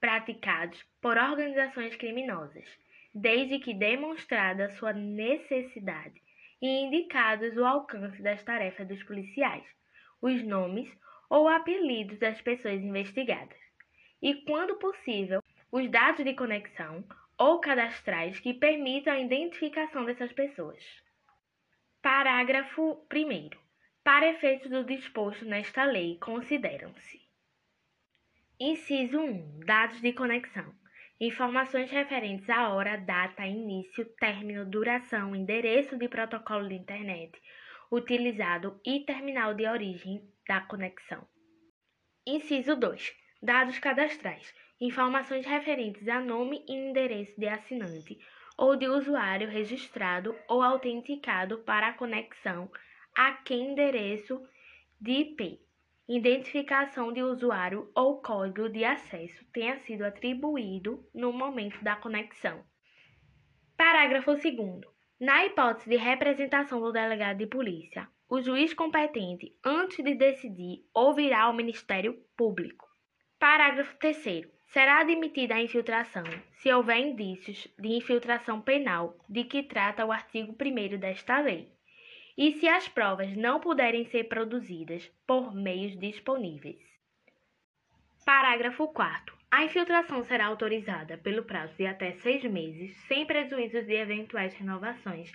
praticados 0.00 0.82
por 1.00 1.16
organizações 1.16 1.94
criminosas, 1.94 2.66
desde 3.14 3.60
que 3.60 3.72
demonstrada 3.72 4.70
sua 4.70 4.92
necessidade 4.92 6.20
e 6.60 6.66
indicados 6.66 7.56
o 7.56 7.64
alcance 7.64 8.20
das 8.20 8.42
tarefas 8.42 8.88
dos 8.88 9.00
policiais, 9.04 9.64
os 10.20 10.42
nomes 10.42 10.90
ou 11.30 11.46
apelidos 11.46 12.18
das 12.18 12.40
pessoas 12.42 12.82
investigadas, 12.82 13.67
e, 14.22 14.34
quando 14.42 14.76
possível, 14.76 15.42
os 15.70 15.90
dados 15.90 16.24
de 16.24 16.34
conexão 16.34 17.04
ou 17.38 17.60
cadastrais 17.60 18.40
que 18.40 18.54
permitam 18.54 19.12
a 19.12 19.20
identificação 19.20 20.04
dessas 20.04 20.32
pessoas. 20.32 20.82
Parágrafo 22.02 23.06
1. 23.12 23.50
Para 24.02 24.30
efeitos 24.30 24.70
do 24.70 24.84
disposto 24.84 25.44
nesta 25.44 25.84
lei, 25.84 26.18
consideram-se: 26.18 27.20
Inciso 28.58 29.20
1. 29.20 29.60
Dados 29.60 30.00
de 30.00 30.12
conexão. 30.12 30.74
Informações 31.20 31.90
referentes 31.90 32.48
à 32.48 32.68
hora, 32.70 32.96
data, 32.96 33.44
início, 33.44 34.04
término, 34.20 34.64
duração, 34.64 35.34
endereço 35.34 35.96
de 35.96 36.08
protocolo 36.08 36.68
de 36.68 36.74
internet 36.74 37.38
utilizado 37.90 38.80
e 38.84 39.00
terminal 39.00 39.54
de 39.54 39.66
origem 39.66 40.22
da 40.46 40.60
conexão. 40.60 41.26
Inciso 42.26 42.76
2. 42.76 43.14
Dados 43.40 43.78
cadastrais. 43.78 44.52
Informações 44.80 45.46
referentes 45.46 46.08
a 46.08 46.20
nome 46.20 46.64
e 46.68 46.72
endereço 46.72 47.38
de 47.38 47.46
assinante 47.46 48.18
ou 48.56 48.74
de 48.74 48.88
usuário 48.88 49.48
registrado 49.48 50.34
ou 50.48 50.60
autenticado 50.60 51.58
para 51.58 51.88
a 51.88 51.92
conexão 51.92 52.68
a 53.16 53.32
que 53.32 53.54
endereço 53.54 54.42
de 55.00 55.12
IP. 55.12 55.60
Identificação 56.08 57.12
de 57.12 57.22
usuário 57.22 57.90
ou 57.94 58.20
código 58.20 58.68
de 58.68 58.84
acesso 58.84 59.44
tenha 59.52 59.78
sido 59.80 60.02
atribuído 60.02 61.08
no 61.14 61.32
momento 61.32 61.82
da 61.84 61.94
conexão. 61.94 62.64
Parágrafo 63.76 64.32
2. 64.32 64.80
Na 65.20 65.46
hipótese 65.46 65.90
de 65.90 65.96
representação 65.96 66.80
do 66.80 66.90
delegado 66.90 67.38
de 67.38 67.46
polícia, 67.46 68.08
o 68.28 68.40
juiz 68.40 68.74
competente, 68.74 69.56
antes 69.64 70.02
de 70.02 70.14
decidir, 70.14 70.84
ouvirá 70.92 71.48
o 71.48 71.54
Ministério 71.54 72.20
Público. 72.36 72.87
Parágrafo 73.38 73.96
3. 73.98 74.48
Será 74.66 74.98
admitida 74.98 75.54
a 75.54 75.62
infiltração 75.62 76.24
se 76.54 76.72
houver 76.72 76.98
indícios 76.98 77.68
de 77.78 77.88
infiltração 77.88 78.60
penal 78.60 79.16
de 79.28 79.44
que 79.44 79.62
trata 79.62 80.04
o 80.04 80.10
artigo 80.10 80.56
1 80.60 80.98
desta 80.98 81.38
lei, 81.38 81.68
e 82.36 82.50
se 82.54 82.66
as 82.66 82.88
provas 82.88 83.36
não 83.36 83.60
puderem 83.60 84.04
ser 84.06 84.24
produzidas 84.24 85.08
por 85.24 85.54
meios 85.54 85.96
disponíveis. 85.96 86.82
Parágrafo 88.26 88.88
4. 88.88 89.38
A 89.52 89.64
infiltração 89.64 90.24
será 90.24 90.46
autorizada 90.46 91.16
pelo 91.16 91.44
prazo 91.44 91.76
de 91.76 91.86
até 91.86 92.14
seis 92.14 92.42
meses, 92.42 92.96
sem 93.06 93.24
prejuízo 93.24 93.82
de 93.82 93.94
eventuais 93.94 94.52
renovações 94.54 95.30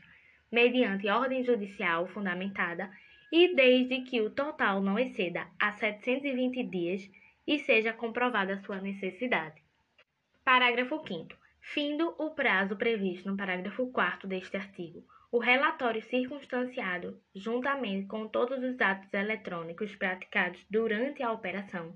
mediante 0.51 1.07
ordem 1.07 1.41
judicial 1.41 2.05
fundamentada 2.07 2.91
e 3.31 3.55
desde 3.55 4.01
que 4.01 4.19
o 4.19 4.29
total 4.29 4.81
não 4.81 4.99
exceda 4.99 5.47
a 5.57 5.71
720 5.71 6.63
dias 6.63 7.09
e 7.45 7.59
seja 7.59 7.93
comprovada 7.93 8.61
sua 8.61 8.79
necessidade. 8.79 9.61
Parágrafo 10.43 11.05
5 11.07 11.35
Findo 11.61 12.13
o 12.17 12.31
prazo 12.31 12.75
previsto 12.75 13.29
no 13.29 13.37
parágrafo 13.37 13.89
4 13.91 14.27
deste 14.27 14.57
artigo, 14.57 15.05
o 15.31 15.39
relatório 15.39 16.01
circunstanciado, 16.01 17.19
juntamente 17.33 18.05
com 18.07 18.27
todos 18.27 18.61
os 18.61 18.79
atos 18.81 19.11
eletrônicos 19.13 19.95
praticados 19.95 20.63
durante 20.69 21.23
a 21.23 21.31
operação, 21.31 21.95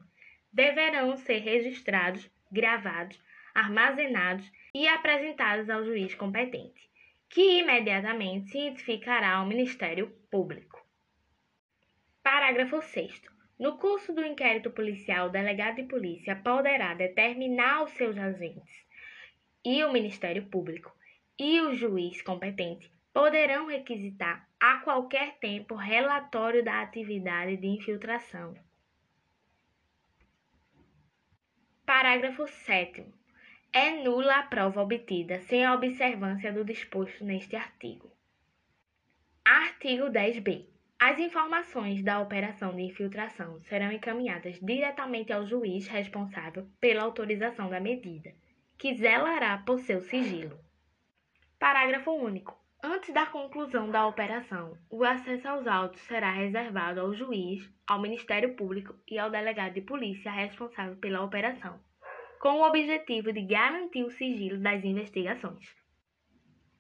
deverão 0.52 1.18
ser 1.18 1.40
registrados, 1.40 2.30
gravados, 2.52 3.22
armazenados 3.54 4.50
e 4.74 4.88
apresentados 4.88 5.70
ao 5.70 5.84
juiz 5.84 6.16
competente 6.16 6.88
que 7.30 7.60
imediatamente 7.60 8.52
cientificará 8.52 9.36
ao 9.36 9.46
Ministério 9.46 10.10
Público. 10.32 10.82
Parágrafo 12.24 12.82
6. 12.82 13.22
No 13.60 13.78
curso 13.78 14.14
do 14.14 14.24
inquérito 14.24 14.70
policial, 14.70 15.28
o 15.28 15.32
delegado 15.32 15.78
de 15.78 15.84
polícia 15.84 16.36
poderá 16.36 16.94
determinar 16.94 17.84
os 17.84 17.92
seus 17.92 18.16
agentes 18.18 18.86
e 19.66 19.84
o 19.84 19.92
Ministério 19.92 20.46
Público 20.46 20.96
e 21.40 21.60
o 21.62 21.74
juiz 21.74 22.22
competente 22.22 22.92
poderão 23.12 23.66
requisitar 23.66 24.48
a 24.60 24.78
qualquer 24.78 25.38
tempo 25.40 25.74
relatório 25.76 26.64
da 26.64 26.82
atividade 26.82 27.58
de 27.58 27.68
infiltração. 27.68 28.56
Parágrafo 31.84 32.48
7 32.48 33.06
é 33.74 34.04
nula 34.04 34.40
a 34.40 34.44
prova 34.44 34.82
obtida 34.82 35.40
sem 35.42 35.66
a 35.66 35.74
observância 35.74 36.54
do 36.54 36.64
disposto 36.64 37.24
neste 37.24 37.56
artigo. 37.56 38.12
Artigo 39.44 40.06
10b. 40.06 40.77
As 41.00 41.20
informações 41.20 42.04
da 42.04 42.20
operação 42.20 42.76
de 42.76 42.82
infiltração 42.82 43.60
serão 43.62 43.92
encaminhadas 43.92 44.60
diretamente 44.60 45.32
ao 45.32 45.46
juiz 45.46 45.88
responsável 45.88 46.68
pela 46.80 47.04
autorização 47.04 47.70
da 47.70 47.80
medida, 47.80 48.34
que 48.78 48.96
zelará 48.96 49.58
por 49.60 49.80
seu 49.80 50.02
sigilo. 50.02 50.60
Parágrafo 51.60 52.12
único. 52.12 52.58
Antes 52.84 53.14
da 53.14 53.26
conclusão 53.26 53.90
da 53.90 54.08
operação, 54.08 54.78
o 54.90 55.04
acesso 55.04 55.48
aos 55.48 55.68
autos 55.68 56.02
será 56.02 56.32
reservado 56.32 57.02
ao 57.02 57.14
juiz, 57.14 57.68
ao 57.88 58.02
Ministério 58.02 58.56
Público 58.56 58.96
e 59.08 59.18
ao 59.18 59.30
delegado 59.30 59.74
de 59.74 59.82
polícia 59.82 60.32
responsável 60.32 60.96
pela 60.98 61.24
operação 61.24 61.80
com 62.40 62.60
o 62.60 62.68
objetivo 62.68 63.34
de 63.34 63.42
garantir 63.42 64.04
o 64.04 64.12
sigilo 64.12 64.60
das 64.60 64.84
investigações. 64.84 65.76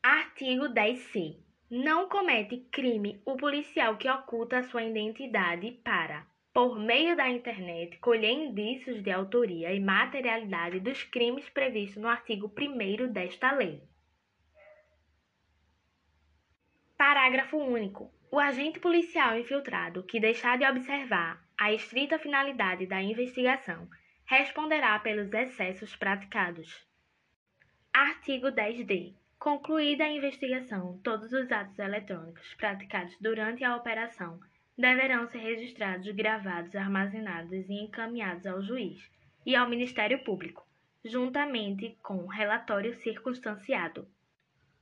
Artigo 0.03 0.65
10c. 0.65 1.38
Não 1.69 2.08
comete 2.08 2.65
crime 2.71 3.21
o 3.25 3.36
policial 3.36 3.97
que 3.97 4.10
oculta 4.10 4.63
sua 4.63 4.84
identidade 4.84 5.69
para, 5.84 6.25
por 6.53 6.80
meio 6.80 7.13
da 7.13 7.27
internet, 7.27 7.97
colher 7.97 8.32
indícios 8.32 9.03
de 9.03 9.12
autoria 9.12 9.73
e 9.73 9.80
materialidade 9.82 10.80
dos 10.80 11.03
crimes 11.03 11.49
previstos 11.49 12.01
no 12.01 12.08
artigo 12.08 12.49
1 12.58 13.12
desta 13.12 13.51
lei. 13.51 13.84
Parágrafo 16.97 17.58
único. 17.58 18.10
O 18.32 18.39
agente 18.39 18.80
policial 18.80 19.38
infiltrado 19.38 20.03
que 20.03 20.21
deixar 20.21 20.58
de 20.58 20.65
observar 20.65 21.45
a 21.60 21.73
estrita 21.73 22.17
finalidade 22.17 22.86
da 22.86 23.01
investigação 23.01 23.89
responderá 24.25 24.97
pelos 24.99 25.34
excessos 25.34 25.95
praticados. 25.97 26.88
Artigo 27.93 28.47
10d. 28.47 29.13
Concluída 29.48 30.04
a 30.04 30.10
investigação, 30.10 31.00
todos 31.02 31.32
os 31.32 31.50
atos 31.50 31.80
eletrônicos 31.80 32.54
praticados 32.56 33.16
durante 33.22 33.64
a 33.64 33.78
operação 33.78 34.42
deverão 34.78 35.26
ser 35.30 35.38
registrados, 35.38 36.06
gravados, 36.14 36.76
armazenados 36.76 37.70
e 37.70 37.74
encaminhados 37.76 38.46
ao 38.46 38.62
juiz 38.62 39.10
e 39.46 39.56
ao 39.56 39.70
Ministério 39.70 40.22
Público, 40.26 40.68
juntamente 41.06 41.98
com 42.04 42.28
relatório 42.28 42.94
circunstanciado. 42.96 44.06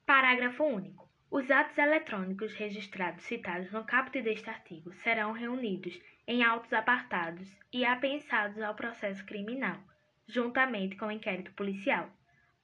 Parágrafo 0.04 0.64
único. 0.64 1.08
Os 1.30 1.52
atos 1.52 1.78
eletrônicos 1.78 2.52
registrados 2.56 3.24
citados 3.24 3.72
no 3.72 3.86
caput 3.86 4.20
deste 4.20 4.50
artigo 4.50 4.92
serão 4.96 5.32
reunidos 5.32 5.94
em 6.28 6.44
autos 6.44 6.74
apartados 6.74 7.48
e 7.72 7.86
apensados 7.86 8.60
ao 8.64 8.74
processo 8.74 9.24
criminal, 9.28 9.78
juntamente 10.28 10.96
com 10.96 11.06
o 11.06 11.12
inquérito 11.12 11.52
policial, 11.52 12.10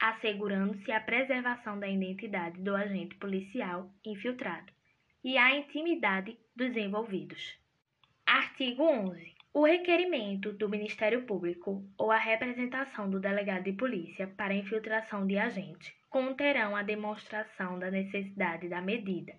assegurando-se 0.01 0.91
a 0.91 0.99
preservação 0.99 1.79
da 1.79 1.87
identidade 1.87 2.59
do 2.59 2.75
agente 2.75 3.13
policial 3.17 3.87
infiltrado 4.03 4.73
e 5.23 5.37
a 5.37 5.55
intimidade 5.55 6.35
dos 6.55 6.75
envolvidos. 6.75 7.55
Artigo 8.25 8.83
11. 8.83 9.35
O 9.53 9.63
requerimento 9.63 10.53
do 10.53 10.67
Ministério 10.67 11.21
Público 11.27 11.85
ou 11.99 12.09
a 12.09 12.17
representação 12.17 13.11
do 13.11 13.19
delegado 13.19 13.65
de 13.65 13.73
polícia 13.73 14.25
para 14.25 14.55
infiltração 14.55 15.27
de 15.27 15.37
agente 15.37 15.95
conterão 16.09 16.75
a 16.75 16.81
demonstração 16.81 17.77
da 17.77 17.91
necessidade 17.91 18.67
da 18.67 18.81
medida, 18.81 19.35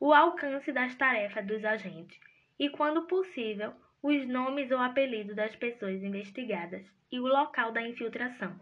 o 0.00 0.14
alcance 0.14 0.72
das 0.72 0.94
tarefas 0.94 1.46
dos 1.46 1.62
agentes 1.62 2.18
e, 2.58 2.70
quando 2.70 3.06
possível, 3.06 3.74
os 4.02 4.26
nomes 4.26 4.70
ou 4.70 4.78
apelidos 4.78 5.36
das 5.36 5.54
pessoas 5.56 6.02
investigadas 6.02 6.86
e 7.12 7.20
o 7.20 7.26
local 7.26 7.70
da 7.70 7.86
infiltração. 7.86 8.58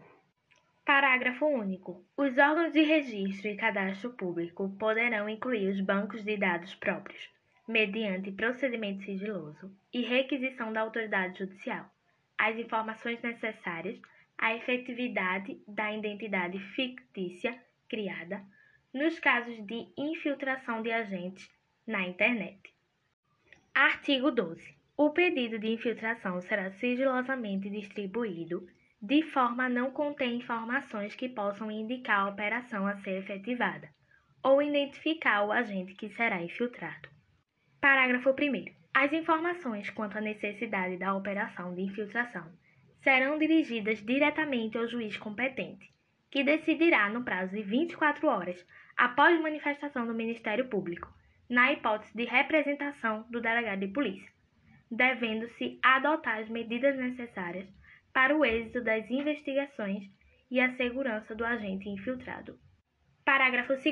Parágrafo 0.85 1.47
único. 1.47 2.05
Os 2.15 2.37
órgãos 2.37 2.71
de 2.71 2.83
registro 2.83 3.47
e 3.47 3.57
cadastro 3.57 4.11
público 4.11 4.69
poderão 4.77 5.27
incluir 5.27 5.67
os 5.69 5.81
bancos 5.81 6.23
de 6.23 6.37
dados 6.37 6.75
próprios, 6.75 7.27
mediante 7.67 8.31
procedimento 8.31 9.03
sigiloso 9.03 9.75
e 9.91 10.01
requisição 10.01 10.71
da 10.71 10.81
autoridade 10.81 11.39
judicial, 11.39 11.89
as 12.37 12.55
informações 12.59 13.19
necessárias 13.23 13.99
à 14.37 14.53
efetividade 14.53 15.59
da 15.67 15.91
identidade 15.91 16.59
fictícia 16.75 17.59
criada 17.89 18.43
nos 18.93 19.17
casos 19.17 19.65
de 19.65 19.87
infiltração 19.97 20.83
de 20.83 20.91
agentes 20.91 21.49
na 21.87 22.07
internet. 22.07 22.59
Artigo 23.73 24.29
12. 24.29 24.75
O 24.95 25.09
pedido 25.09 25.57
de 25.57 25.67
infiltração 25.67 26.39
será 26.41 26.69
sigilosamente 26.73 27.71
distribuído 27.71 28.69
de 29.05 29.21
forma 29.21 29.65
a 29.65 29.69
não 29.69 29.91
conter 29.91 30.25
informações 30.25 31.13
que 31.13 31.29
possam 31.29 31.69
indicar 31.69 32.21
a 32.21 32.29
operação 32.29 32.87
a 32.87 32.97
ser 32.97 33.19
efetivada 33.19 33.87
ou 34.43 34.63
identificar 34.63 35.43
o 35.43 35.51
agente 35.51 35.93
que 35.93 36.09
será 36.09 36.41
infiltrado. 36.41 37.07
Parágrafo 37.79 38.31
1. 38.31 38.65
As 38.95 39.13
informações 39.13 39.91
quanto 39.91 40.17
à 40.17 40.21
necessidade 40.21 40.97
da 40.97 41.13
operação 41.13 41.75
de 41.75 41.83
infiltração 41.83 42.51
serão 43.03 43.37
dirigidas 43.37 44.03
diretamente 44.03 44.75
ao 44.75 44.87
juiz 44.87 45.15
competente, 45.17 45.87
que 46.31 46.43
decidirá 46.43 47.07
no 47.07 47.23
prazo 47.23 47.55
de 47.55 47.61
24 47.61 48.27
horas 48.27 48.65
após 48.97 49.39
manifestação 49.39 50.07
do 50.07 50.15
Ministério 50.15 50.67
Público 50.67 51.13
na 51.47 51.71
hipótese 51.71 52.11
de 52.17 52.25
representação 52.25 53.23
do 53.29 53.39
delegado 53.39 53.81
de 53.81 53.87
polícia, 53.89 54.31
devendo-se 54.89 55.79
adotar 55.83 56.39
as 56.39 56.49
medidas 56.49 56.97
necessárias 56.97 57.67
para 58.15 58.33
o 58.33 58.45
êxito 58.45 58.81
das 58.81 59.11
investigações 59.11 60.09
e 60.49 60.61
a 60.61 60.73
segurança 60.77 61.35
do 61.35 61.43
agente 61.43 61.89
infiltrado. 61.89 62.57
Parágrafo 63.25 63.73
2. 63.73 63.85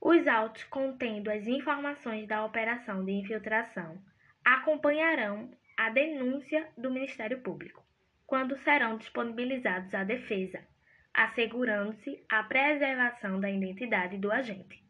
Os 0.00 0.26
autos 0.26 0.64
contendo 0.64 1.30
as 1.30 1.46
informações 1.46 2.26
da 2.26 2.44
operação 2.44 3.04
de 3.04 3.12
infiltração 3.12 4.02
acompanharão 4.44 5.48
a 5.78 5.90
denúncia 5.90 6.68
do 6.76 6.90
Ministério 6.90 7.40
Público, 7.40 7.86
quando 8.26 8.56
serão 8.56 8.96
disponibilizados 8.96 9.94
à 9.94 10.02
defesa, 10.02 10.58
assegurando-se 11.14 12.20
a 12.28 12.42
preservação 12.42 13.38
da 13.38 13.48
identidade 13.48 14.18
do 14.18 14.32
agente. 14.32 14.82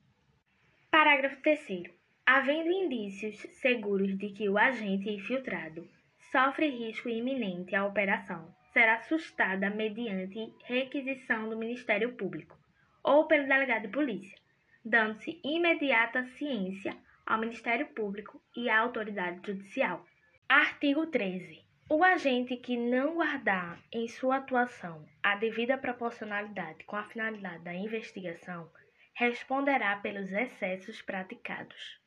Parágrafo 0.91 1.43
3. 1.43 1.93
Havendo 2.25 2.71
indícios 2.71 3.37
seguros 3.61 4.17
de 4.17 4.31
que 4.31 4.49
o 4.49 4.57
agente 4.57 5.11
infiltrado 5.11 5.87
sofre 6.31 6.71
risco 6.71 7.11
iminente 7.11 7.77
à 7.77 7.85
operação, 7.85 8.51
será 8.73 9.01
sustada 9.03 9.71
mediante 9.71 10.53
requisição 10.65 11.49
do 11.49 11.57
Ministério 11.57 12.15
Público 12.15 12.59
ou 13.03 13.27
pelo 13.27 13.47
delegado 13.47 13.83
de 13.83 13.89
polícia, 13.89 14.39
dando-se 14.85 15.41
imediata 15.45 16.25
ciência 16.37 16.97
ao 17.27 17.39
Ministério 17.39 17.87
Público 17.89 18.41
e 18.57 18.69
à 18.69 18.81
autoridade 18.81 19.41
judicial. 19.47 20.07
Artigo 20.49 21.07
13. 21.07 21.63
O 21.89 22.03
agente 22.03 22.57
que 22.57 22.77
não 22.77 23.15
guardar 23.15 23.79
em 23.93 24.09
sua 24.09 24.37
atuação 24.37 25.07
a 25.23 25.37
devida 25.37 25.77
proporcionalidade 25.77 26.85
com 26.85 26.97
a 26.97 27.05
finalidade 27.05 27.63
da 27.65 27.75
investigação 27.75 28.71
responderá 29.15 29.97
pelos 29.97 30.33
excessos 30.33 31.03
praticados. 31.03 32.01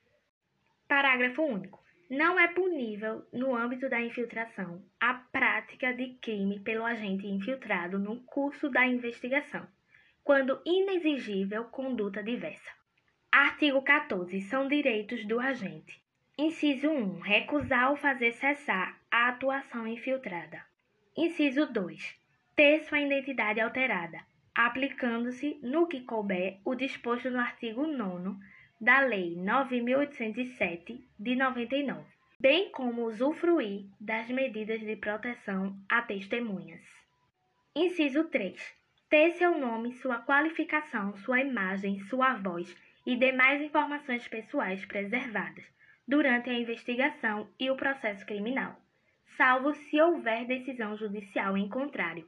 Parágrafo 0.88 1.44
único. 1.44 1.85
Não 2.10 2.40
é 2.40 2.48
punível, 2.48 3.26
no 3.34 3.56
âmbito 3.56 3.90
da 3.90 4.00
infiltração, 4.00 4.84
a 5.00 5.16
prática 5.16 5.92
de 5.92 6.10
crime 6.22 6.60
pelo 6.60 6.86
agente 6.86 7.26
infiltrado 7.26 7.98
no 7.98 8.22
curso 8.26 8.70
da 8.70 8.86
investigação, 8.86 9.68
quando 10.24 10.62
inexigível 10.64 11.66
conduta 11.66 12.22
diversa. 12.22 12.72
Artigo 13.32 13.82
14. 13.82 14.40
São 14.42 14.68
direitos 14.68 15.26
do 15.26 15.40
agente. 15.40 16.00
Inciso 16.38 16.90
1. 16.90 17.22
Recusar 17.22 17.90
ou 17.90 17.98
fazer 17.98 18.34
cessar 18.34 19.02
a 19.10 19.30
atuação 19.30 19.88
infiltrada. 19.88 20.64
Inciso 21.18 21.66
2. 21.66 22.20
Ter 22.56 22.84
sua 22.84 23.00
identidade 23.00 23.60
alterada, 23.60 24.20
aplicando-se, 24.54 25.60
no 25.64 25.88
que 25.88 26.02
couber, 26.02 26.60
o 26.64 26.76
disposto 26.76 27.32
no 27.32 27.40
artigo 27.40 27.88
9 27.88 28.38
da 28.80 29.00
Lei 29.00 29.36
9.807 29.36 31.00
de 31.20 31.36
99, 31.36 32.04
bem 32.40 32.70
como 32.72 33.06
usufruir 33.06 33.86
das 34.00 34.30
medidas 34.30 34.80
de 34.82 34.96
proteção 34.96 35.78
a 35.90 36.02
testemunhas. 36.02 36.82
Inciso 37.76 38.26
3. 38.26 38.62
Ter 39.10 39.32
seu 39.34 39.58
nome, 39.58 39.94
sua 39.94 40.20
qualificação, 40.20 41.16
sua 41.18 41.40
imagem, 41.42 42.00
sua 42.02 42.34
voz 42.36 42.76
e 43.06 43.16
demais 43.16 43.62
informações 43.62 44.28
pessoais 44.28 44.84
preservadas 44.86 45.66
durante 46.08 46.50
a 46.50 46.54
investigação 46.54 47.50
e 47.60 47.70
o 47.70 47.76
processo 47.76 48.26
criminal, 48.26 48.80
salvo 49.38 49.74
se 49.74 50.02
houver 50.02 50.46
decisão 50.46 50.96
judicial 50.98 51.58
em 51.58 51.70
contrário. 51.70 52.28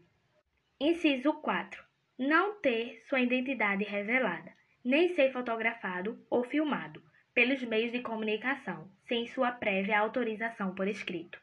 Inciso 0.79 1.33
4 1.33 1.87
não 2.17 2.59
ter 2.61 2.99
sua 3.07 3.19
identidade 3.19 3.83
revelada, 3.83 4.51
nem 4.87 5.09
ser 5.09 5.33
fotografado 5.33 6.17
ou 6.29 6.45
filmado 6.45 7.03
pelos 7.33 7.61
meios 7.61 7.91
de 7.91 7.99
comunicação, 7.99 8.89
sem 9.05 9.27
sua 9.27 9.51
prévia 9.51 9.99
autorização 9.99 10.73
por 10.73 10.87
escrito. 10.87 11.37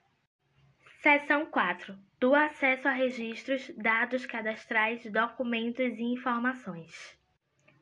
Seção 1.03 1.45
4. 1.45 1.95
Do 2.19 2.35
acesso 2.35 2.89
a 2.89 2.93
registros, 2.93 3.71
dados 3.77 4.25
cadastrais, 4.25 5.05
documentos 5.13 5.99
e 5.99 6.03
informações. 6.05 7.19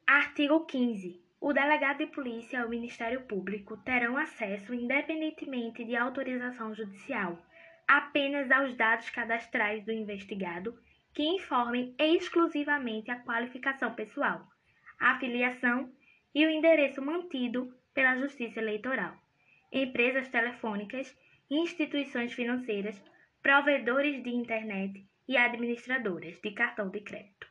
Artigo 0.05 0.67
15. 0.67 1.23
O 1.41 1.53
delegado 1.53 1.99
de 1.99 2.07
polícia 2.07 2.59
e 2.59 2.65
o 2.65 2.69
Ministério 2.69 3.21
Público 3.21 3.77
terão 3.77 4.17
acesso, 4.17 4.75
independentemente 4.75 5.85
de 5.85 5.95
autorização 5.95 6.75
judicial, 6.75 7.39
apenas 7.87 8.51
aos 8.51 8.75
dados 8.75 9.09
cadastrais 9.11 9.85
do 9.85 9.93
investigado 9.93 10.77
que 11.15 11.23
informem 11.23 11.95
exclusivamente 12.01 13.13
a 13.13 13.21
qualificação 13.21 13.95
pessoal, 13.95 14.52
a 15.03 15.19
filiação 15.19 15.93
e 16.33 16.47
o 16.47 16.51
endereço 16.51 17.03
mantido 17.03 17.75
pela 17.93 18.17
Justiça 18.17 18.61
Eleitoral, 18.61 19.17
empresas 19.73 20.29
telefônicas, 20.29 21.15
instituições 21.51 22.33
financeiras, 22.33 23.03
provedores 23.43 24.23
de 24.23 24.31
internet 24.31 25.05
e 25.29 25.37
administradoras 25.37 26.41
de 26.41 26.53
cartão 26.53 26.89
de 26.89 27.01
crédito. 27.01 27.49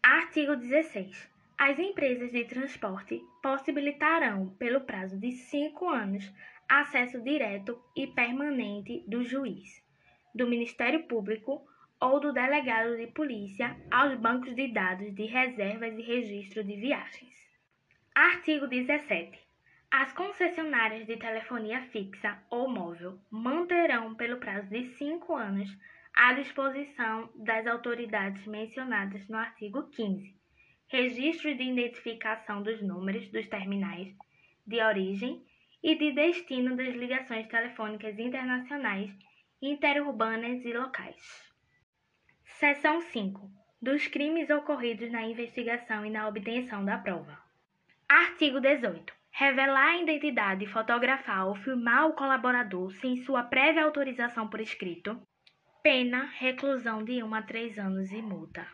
Artigo 0.00 0.54
16. 0.54 1.28
As 1.58 1.78
empresas 1.78 2.30
de 2.30 2.44
transporte 2.44 3.20
possibilitarão, 3.42 4.50
pelo 4.60 4.82
prazo 4.82 5.18
de 5.18 5.32
cinco 5.32 5.88
anos, 5.88 6.32
acesso 6.68 7.20
direto 7.20 7.82
e 7.96 8.06
permanente 8.06 9.04
do 9.08 9.24
juiz, 9.24 9.84
do 10.32 10.46
Ministério 10.46 11.02
Público 11.08 11.66
ou 12.02 12.18
do 12.18 12.32
delegado 12.32 12.96
de 12.96 13.06
polícia 13.06 13.76
aos 13.88 14.18
bancos 14.18 14.56
de 14.56 14.66
dados 14.66 15.14
de 15.14 15.24
reservas 15.24 15.96
e 15.96 16.02
registro 16.02 16.64
de 16.64 16.74
viagens. 16.74 17.32
Artigo 18.12 18.66
17. 18.66 19.38
As 19.88 20.12
concessionárias 20.12 21.06
de 21.06 21.16
telefonia 21.16 21.80
fixa 21.92 22.42
ou 22.50 22.68
móvel 22.68 23.20
manterão, 23.30 24.16
pelo 24.16 24.38
prazo 24.38 24.68
de 24.68 24.84
cinco 24.96 25.36
anos, 25.36 25.70
à 26.12 26.32
disposição 26.32 27.30
das 27.36 27.68
autoridades 27.68 28.44
mencionadas 28.48 29.28
no 29.28 29.36
artigo 29.36 29.84
15, 29.90 30.34
registro 30.88 31.54
de 31.54 31.62
identificação 31.62 32.64
dos 32.64 32.82
números 32.82 33.28
dos 33.28 33.46
terminais 33.46 34.12
de 34.66 34.82
origem 34.82 35.40
e 35.80 35.94
de 35.94 36.10
destino 36.10 36.74
das 36.74 36.96
ligações 36.96 37.46
telefônicas 37.46 38.18
internacionais, 38.18 39.08
interurbanas 39.62 40.64
e 40.64 40.72
locais. 40.72 41.51
Seção 42.62 43.00
5. 43.00 43.50
Dos 43.82 44.06
crimes 44.06 44.48
ocorridos 44.48 45.10
na 45.10 45.24
investigação 45.24 46.06
e 46.06 46.10
na 46.10 46.28
obtenção 46.28 46.84
da 46.84 46.96
prova. 46.96 47.36
Artigo 48.08 48.60
18. 48.60 49.12
Revelar 49.32 49.88
a 49.88 49.98
identidade, 49.98 50.64
fotografar 50.68 51.48
ou 51.48 51.56
filmar 51.56 52.06
o 52.06 52.12
colaborador 52.12 52.92
sem 52.92 53.16
sua 53.16 53.42
prévia 53.42 53.82
autorização 53.82 54.46
por 54.46 54.60
escrito. 54.60 55.20
Pena, 55.82 56.30
reclusão 56.38 57.02
de 57.02 57.20
1 57.20 57.34
a 57.34 57.42
3 57.42 57.80
anos 57.80 58.12
e 58.12 58.22
multa. 58.22 58.64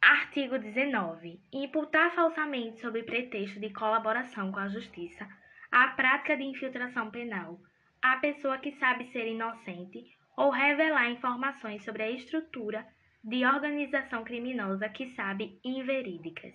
Artigo 0.00 0.56
19. 0.56 1.40
Imputar 1.52 2.14
falsamente 2.14 2.80
sob 2.80 3.02
pretexto 3.02 3.58
de 3.58 3.70
colaboração 3.70 4.52
com 4.52 4.60
a 4.60 4.68
Justiça 4.68 5.28
a 5.72 5.88
prática 5.88 6.36
de 6.36 6.44
infiltração 6.44 7.10
penal 7.10 7.58
à 8.00 8.18
pessoa 8.18 8.58
que 8.58 8.70
sabe 8.70 9.10
ser 9.10 9.26
inocente 9.26 10.21
ou 10.36 10.50
revelar 10.50 11.10
informações 11.10 11.84
sobre 11.84 12.02
a 12.02 12.10
estrutura 12.10 12.86
de 13.24 13.44
organização 13.44 14.24
criminosa 14.24 14.88
que 14.88 15.06
sabe 15.14 15.60
inverídicas. 15.64 16.54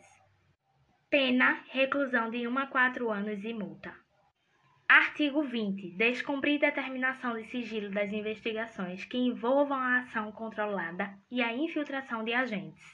Pena, 1.10 1.64
reclusão 1.70 2.30
de 2.30 2.48
1 2.48 2.58
a 2.58 2.68
4 2.68 3.10
anos 3.10 3.44
e 3.44 3.54
multa. 3.54 3.96
Artigo 4.90 5.44
20. 5.44 5.92
Descumprir 5.92 6.60
determinação 6.60 7.36
de 7.38 7.46
sigilo 7.46 7.90
das 7.90 8.12
investigações 8.12 9.06
que 9.06 9.18
envolvam 9.18 9.78
a 9.78 10.00
ação 10.00 10.32
controlada 10.32 11.18
e 11.32 11.42
a 11.42 11.54
infiltração 11.54 12.24
de 12.24 12.34
agentes. 12.34 12.86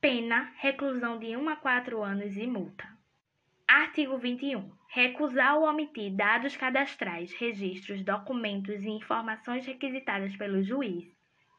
Pena, 0.00 0.52
reclusão 0.56 1.18
de 1.18 1.36
1 1.36 1.48
a 1.48 1.56
4 1.56 2.02
anos 2.02 2.36
e 2.36 2.46
multa. 2.46 2.97
Artigo 3.70 4.16
21. 4.16 4.72
Recusar 4.88 5.58
ou 5.58 5.68
omitir 5.68 6.16
dados 6.16 6.56
cadastrais, 6.56 7.34
registros, 7.34 8.02
documentos 8.02 8.82
e 8.82 8.88
informações 8.88 9.66
requisitadas 9.66 10.34
pelo 10.36 10.62
juiz, 10.62 11.04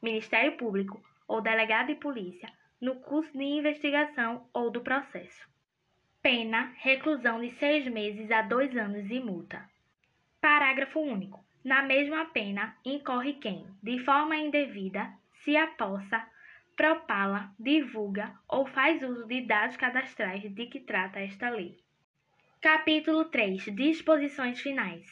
Ministério 0.01 0.57
Público 0.57 0.99
ou 1.27 1.39
delegado 1.39 1.89
de 1.89 1.95
polícia 1.95 2.51
no 2.81 2.95
curso 2.95 3.31
de 3.37 3.43
investigação 3.43 4.49
ou 4.51 4.71
do 4.71 4.81
processo. 4.81 5.47
Pena, 6.19 6.73
reclusão 6.77 7.39
de 7.41 7.51
seis 7.59 7.85
meses 7.85 8.31
a 8.31 8.41
dois 8.41 8.75
anos 8.75 9.07
e 9.11 9.19
multa. 9.19 9.69
Parágrafo 10.41 10.99
único. 10.99 11.45
Na 11.63 11.83
mesma 11.83 12.25
pena, 12.25 12.75
incorre 12.83 13.33
quem, 13.33 13.67
de 13.83 13.99
forma 14.03 14.35
indevida, 14.35 15.13
se 15.43 15.55
apossa, 15.55 16.27
propala, 16.75 17.51
divulga 17.59 18.33
ou 18.47 18.65
faz 18.65 19.03
uso 19.03 19.27
de 19.27 19.41
dados 19.41 19.77
cadastrais 19.77 20.41
de 20.51 20.65
que 20.65 20.79
trata 20.79 21.19
esta 21.19 21.51
lei. 21.51 21.77
Capítulo 22.61 23.23
3 23.23 23.73
Disposições 23.73 24.59
Finais 24.59 25.05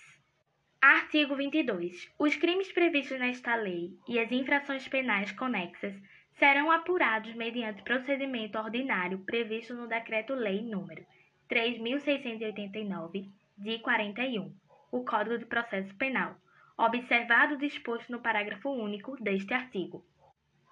Artigo 0.81 1.33
22. 1.33 2.11
Os 2.19 2.35
crimes 2.35 2.69
previstos 2.73 3.17
nesta 3.17 3.55
lei 3.55 3.91
e 4.05 4.19
as 4.19 4.29
infrações 4.33 4.85
penais 4.89 5.31
conexas 5.31 5.95
serão 6.37 6.69
apurados 6.69 7.33
mediante 7.35 7.83
procedimento 7.83 8.57
ordinário 8.57 9.19
previsto 9.19 9.73
no 9.73 9.87
Decreto-Lei 9.87 10.59
nº 10.59 11.05
3689 11.47 13.29
de 13.57 13.79
41, 13.79 14.53
o 14.91 15.05
Código 15.05 15.37
de 15.37 15.45
Processo 15.45 15.95
Penal, 15.95 16.35
observado 16.77 17.55
o 17.55 17.59
disposto 17.59 18.11
no 18.11 18.19
parágrafo 18.19 18.69
único 18.71 19.15
deste 19.23 19.53
artigo. 19.53 20.03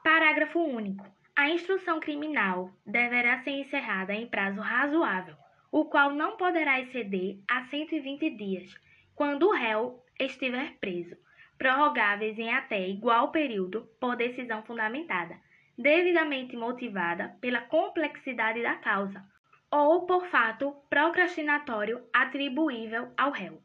Parágrafo 0.03 0.59
único. 0.59 1.09
A 1.37 1.49
instrução 1.49 2.01
criminal 2.01 2.69
deverá 2.85 3.41
ser 3.43 3.51
encerrada 3.51 4.13
em 4.13 4.27
prazo 4.27 4.59
razoável 4.59 5.37
o 5.71 5.85
qual 5.85 6.11
não 6.13 6.37
poderá 6.37 6.79
exceder 6.79 7.39
a 7.49 7.65
120 7.65 8.29
dias, 8.31 8.75
quando 9.15 9.47
o 9.47 9.51
réu 9.51 10.01
estiver 10.19 10.77
preso, 10.79 11.15
prorrogáveis 11.57 12.37
em 12.37 12.51
até 12.51 12.87
igual 12.87 13.31
período 13.31 13.89
por 13.99 14.15
decisão 14.15 14.63
fundamentada, 14.63 15.39
devidamente 15.77 16.55
motivada 16.55 17.35
pela 17.41 17.61
complexidade 17.61 18.61
da 18.61 18.75
causa 18.75 19.23
ou 19.71 20.05
por 20.05 20.25
fato 20.27 20.73
procrastinatório 20.89 22.01
atribuível 22.13 23.11
ao 23.17 23.31
réu. 23.31 23.61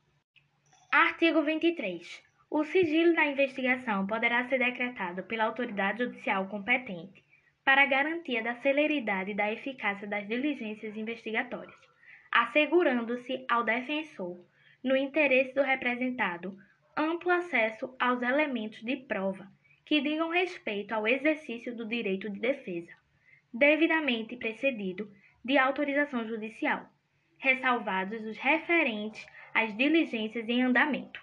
Artigo 0.91 1.43
23. 1.43 2.23
O 2.51 2.65
sigilo 2.65 3.15
da 3.15 3.27
investigação 3.27 4.07
poderá 4.07 4.49
ser 4.49 4.59
decretado 4.59 5.23
pela 5.25 5.45
autoridade 5.45 6.03
judicial 6.03 6.49
competente 6.49 7.23
para 7.65 7.87
garantia 7.87 8.43
da 8.43 8.57
celeridade 8.57 9.31
e 9.31 9.35
da 9.35 9.53
eficácia 9.53 10.09
das 10.09 10.27
diligências 10.27 10.97
investigatórias 10.97 11.90
assegurando-se 12.31 13.45
ao 13.49 13.65
defensor, 13.65 14.39
no 14.83 14.97
interesse 14.97 15.55
do 15.55 15.63
representado, 15.63 16.57
amplo 16.97 17.31
acesso 17.31 17.95
aos 17.99 18.23
elementos 18.23 18.83
de 18.83 18.97
prova 18.97 19.51
que 19.85 20.01
digam 20.01 20.31
respeito 20.31 20.93
ao 20.93 21.07
exercício 21.07 21.75
do 21.75 21.85
direito 21.85 22.31
de 22.31 22.39
defesa, 22.39 22.93
devidamente 23.53 24.37
precedido 24.37 25.13
de 25.45 25.59
autorização 25.59 26.27
judicial, 26.27 26.89
ressalvados 27.39 28.25
os 28.25 28.39
referentes 28.39 29.27
às 29.53 29.77
diligências 29.77 30.49
em 30.49 30.63
andamento. 30.63 31.21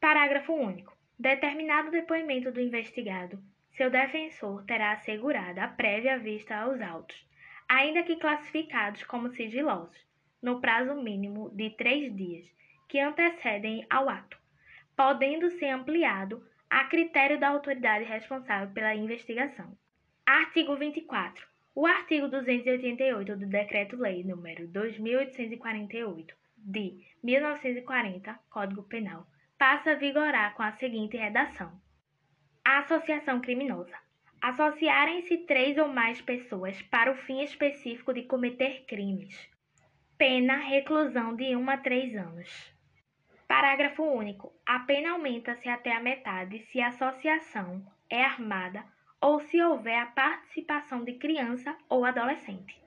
Parágrafo 0.00 0.52
único. 0.52 0.96
Determinado 1.18 1.90
depoimento 1.90 2.50
do 2.50 2.60
investigado, 2.60 3.42
seu 3.70 3.90
defensor 3.90 4.64
terá 4.64 4.92
assegurada 4.92 5.64
a 5.64 5.68
prévia 5.68 6.18
vista 6.18 6.56
aos 6.56 6.80
autos, 6.80 7.26
ainda 7.68 8.02
que 8.02 8.16
classificados 8.16 9.02
como 9.04 9.30
sigilosos, 9.30 10.05
no 10.46 10.60
prazo 10.60 10.94
mínimo 10.94 11.50
de 11.50 11.70
três 11.70 12.14
dias 12.14 12.46
que 12.88 13.00
antecedem 13.00 13.84
ao 13.90 14.08
ato, 14.08 14.38
podendo 14.96 15.50
ser 15.58 15.70
ampliado 15.70 16.40
a 16.70 16.84
critério 16.84 17.40
da 17.40 17.48
autoridade 17.48 18.04
responsável 18.04 18.72
pela 18.72 18.94
investigação. 18.94 19.76
Artigo 20.24 20.76
24. 20.76 21.44
O 21.74 21.84
artigo 21.84 22.28
288 22.28 23.34
do 23.36 23.44
Decreto-Lei 23.44 24.22
nº 24.22 24.68
2848 24.68 26.36
de 26.56 27.04
1940, 27.24 28.38
Código 28.48 28.84
Penal, 28.84 29.26
passa 29.58 29.90
a 29.90 29.94
vigorar 29.96 30.54
com 30.54 30.62
a 30.62 30.70
seguinte 30.74 31.16
redação: 31.16 31.72
Associação 32.64 33.40
criminosa. 33.40 33.98
Associarem-se 34.40 35.38
três 35.38 35.76
ou 35.76 35.88
mais 35.88 36.20
pessoas 36.20 36.80
para 36.82 37.10
o 37.10 37.16
fim 37.16 37.42
específico 37.42 38.14
de 38.14 38.22
cometer 38.22 38.84
crimes 38.86 39.55
Pena 40.18 40.56
reclusão 40.56 41.36
de 41.36 41.54
1 41.54 41.70
a 41.70 41.76
3 41.76 42.16
anos. 42.16 42.74
Parágrafo 43.46 44.02
único. 44.02 44.50
A 44.64 44.78
pena 44.78 45.10
aumenta-se 45.10 45.68
até 45.68 45.94
a 45.94 46.00
metade 46.00 46.58
se 46.60 46.80
a 46.80 46.88
associação 46.88 47.86
é 48.08 48.24
armada 48.24 48.82
ou 49.20 49.40
se 49.40 49.62
houver 49.62 49.98
a 49.98 50.06
participação 50.06 51.04
de 51.04 51.12
criança 51.18 51.76
ou 51.86 52.06
adolescente. 52.06 52.80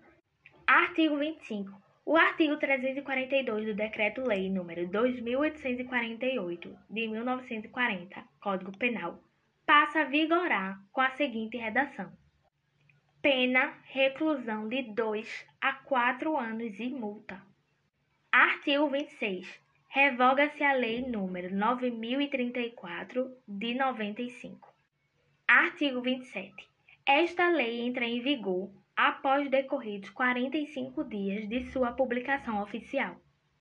Artigo 0.66 1.20
25. 1.20 1.80
O 2.04 2.18
artigo 2.18 2.58
342 2.58 3.68
do 3.68 3.76
Decreto-Lei 3.76 4.50
nº 4.50 4.90
2848 4.90 6.80
de 6.90 7.08
1940, 7.08 8.24
Código 8.42 8.76
Penal, 8.76 9.20
passa 9.68 10.02
a 10.02 10.06
vigorar 10.06 10.82
com 10.92 11.02
a 11.02 11.12
seguinte 11.12 11.58
redação: 11.58 12.12
Pena 13.22 13.74
reclusão 13.84 14.70
de 14.70 14.82
2 14.82 15.46
a 15.60 15.74
4 15.74 16.38
anos 16.38 16.80
e 16.80 16.90
multa. 16.90 17.42
Artigo 18.32 18.88
26. 18.88 19.60
Revoga-se 19.90 20.64
a 20.64 20.72
Lei 20.72 21.04
nº 21.04 21.52
9034 21.52 23.30
de 23.46 23.74
95. 23.74 24.74
Artigo 25.46 26.00
27. 26.00 26.66
Esta 27.06 27.50
lei 27.50 27.82
entra 27.82 28.06
em 28.06 28.22
vigor 28.22 28.70
após 28.96 29.50
decorridos 29.50 30.10
45 30.12 31.04
dias 31.04 31.50
de 31.50 31.70
sua 31.72 31.92
publicação 31.92 32.64
oficial. 32.64 33.20